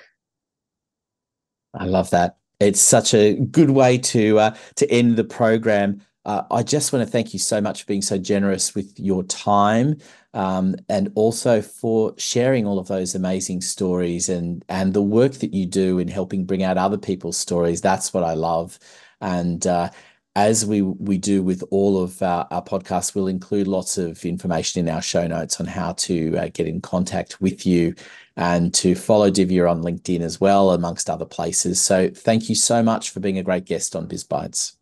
I 1.74 1.86
love 1.86 2.10
that. 2.10 2.36
It's 2.58 2.80
such 2.80 3.12
a 3.12 3.34
good 3.34 3.70
way 3.70 3.98
to 3.98 4.38
uh, 4.38 4.56
to 4.76 4.90
end 4.90 5.16
the 5.16 5.24
program. 5.24 6.00
Uh, 6.24 6.42
I 6.50 6.62
just 6.62 6.92
want 6.92 7.04
to 7.04 7.10
thank 7.10 7.32
you 7.32 7.38
so 7.38 7.60
much 7.60 7.82
for 7.82 7.86
being 7.86 8.02
so 8.02 8.18
generous 8.18 8.74
with 8.74 8.98
your 8.98 9.22
time, 9.24 9.98
um, 10.34 10.74
and 10.88 11.12
also 11.14 11.60
for 11.60 12.14
sharing 12.16 12.66
all 12.66 12.78
of 12.78 12.88
those 12.88 13.14
amazing 13.14 13.60
stories 13.60 14.28
and 14.28 14.64
and 14.68 14.94
the 14.94 15.02
work 15.02 15.34
that 15.34 15.52
you 15.52 15.66
do 15.66 15.98
in 15.98 16.08
helping 16.08 16.46
bring 16.46 16.62
out 16.62 16.78
other 16.78 16.98
people's 16.98 17.36
stories. 17.36 17.80
That's 17.80 18.14
what 18.14 18.24
I 18.24 18.34
love, 18.34 18.78
and 19.20 19.66
uh, 19.66 19.90
as 20.36 20.66
we 20.66 20.82
we 20.82 21.16
do 21.16 21.42
with 21.42 21.64
all 21.70 22.00
of 22.00 22.22
our, 22.22 22.46
our, 22.50 22.62
podcasts, 22.62 23.14
we'll 23.14 23.26
include 23.26 23.66
lots 23.66 23.96
of 23.96 24.22
information 24.22 24.86
in 24.86 24.94
our 24.94 25.00
show 25.00 25.26
notes 25.26 25.58
on 25.60 25.66
how 25.66 25.92
to 25.92 26.36
uh, 26.36 26.48
get 26.52 26.68
in 26.68 26.82
contact 26.82 27.40
with 27.40 27.66
you 27.66 27.94
and 28.36 28.74
to 28.74 28.94
follow 28.94 29.30
Divya 29.30 29.68
on 29.68 29.82
LinkedIn 29.82 30.20
as 30.20 30.38
well, 30.38 30.72
amongst 30.72 31.08
other 31.08 31.24
places. 31.24 31.80
So 31.80 32.10
thank 32.10 32.50
you 32.50 32.54
so 32.54 32.82
much 32.82 33.10
for 33.10 33.20
being 33.20 33.38
a 33.38 33.42
great 33.42 33.64
guest 33.64 33.96
on 33.96 34.06
BizBytes. 34.06 34.76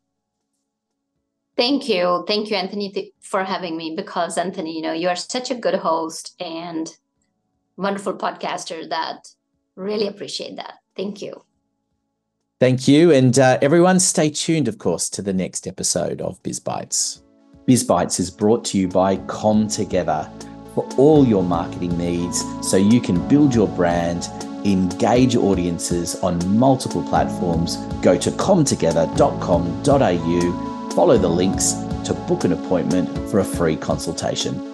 Thank 1.56 1.88
you. 1.88 2.24
Thank 2.26 2.50
you, 2.50 2.56
Anthony, 2.56 3.12
for 3.20 3.44
having 3.44 3.76
me 3.76 3.94
because, 3.96 4.36
Anthony, 4.36 4.74
you 4.74 4.82
know, 4.82 4.92
you 4.92 5.08
are 5.08 5.14
such 5.14 5.52
a 5.52 5.54
good 5.54 5.76
host 5.76 6.34
and 6.40 6.92
wonderful 7.76 8.14
podcaster 8.14 8.88
that 8.88 9.28
really 9.76 10.08
appreciate 10.08 10.56
that. 10.56 10.74
Thank 10.96 11.22
you. 11.22 11.44
Thank 12.64 12.88
you. 12.88 13.12
And 13.12 13.38
uh, 13.38 13.58
everyone, 13.60 14.00
stay 14.00 14.30
tuned, 14.30 14.68
of 14.68 14.78
course, 14.78 15.10
to 15.10 15.20
the 15.20 15.34
next 15.34 15.66
episode 15.66 16.22
of 16.22 16.42
BizBytes. 16.42 17.20
BizBytes 17.68 18.18
is 18.18 18.30
brought 18.30 18.64
to 18.64 18.78
you 18.78 18.88
by 18.88 19.18
ComTogether 19.18 20.30
for 20.74 20.88
all 20.96 21.26
your 21.26 21.42
marketing 21.42 21.98
needs 21.98 22.42
so 22.66 22.78
you 22.78 23.02
can 23.02 23.28
build 23.28 23.54
your 23.54 23.68
brand, 23.68 24.30
engage 24.64 25.36
audiences 25.36 26.16
on 26.22 26.58
multiple 26.58 27.06
platforms. 27.06 27.76
Go 28.00 28.16
to 28.16 28.30
comtogether.com.au, 28.30 30.90
follow 30.94 31.18
the 31.18 31.28
links 31.28 31.72
to 32.06 32.14
book 32.26 32.44
an 32.44 32.52
appointment 32.52 33.30
for 33.30 33.40
a 33.40 33.44
free 33.44 33.76
consultation. 33.76 34.73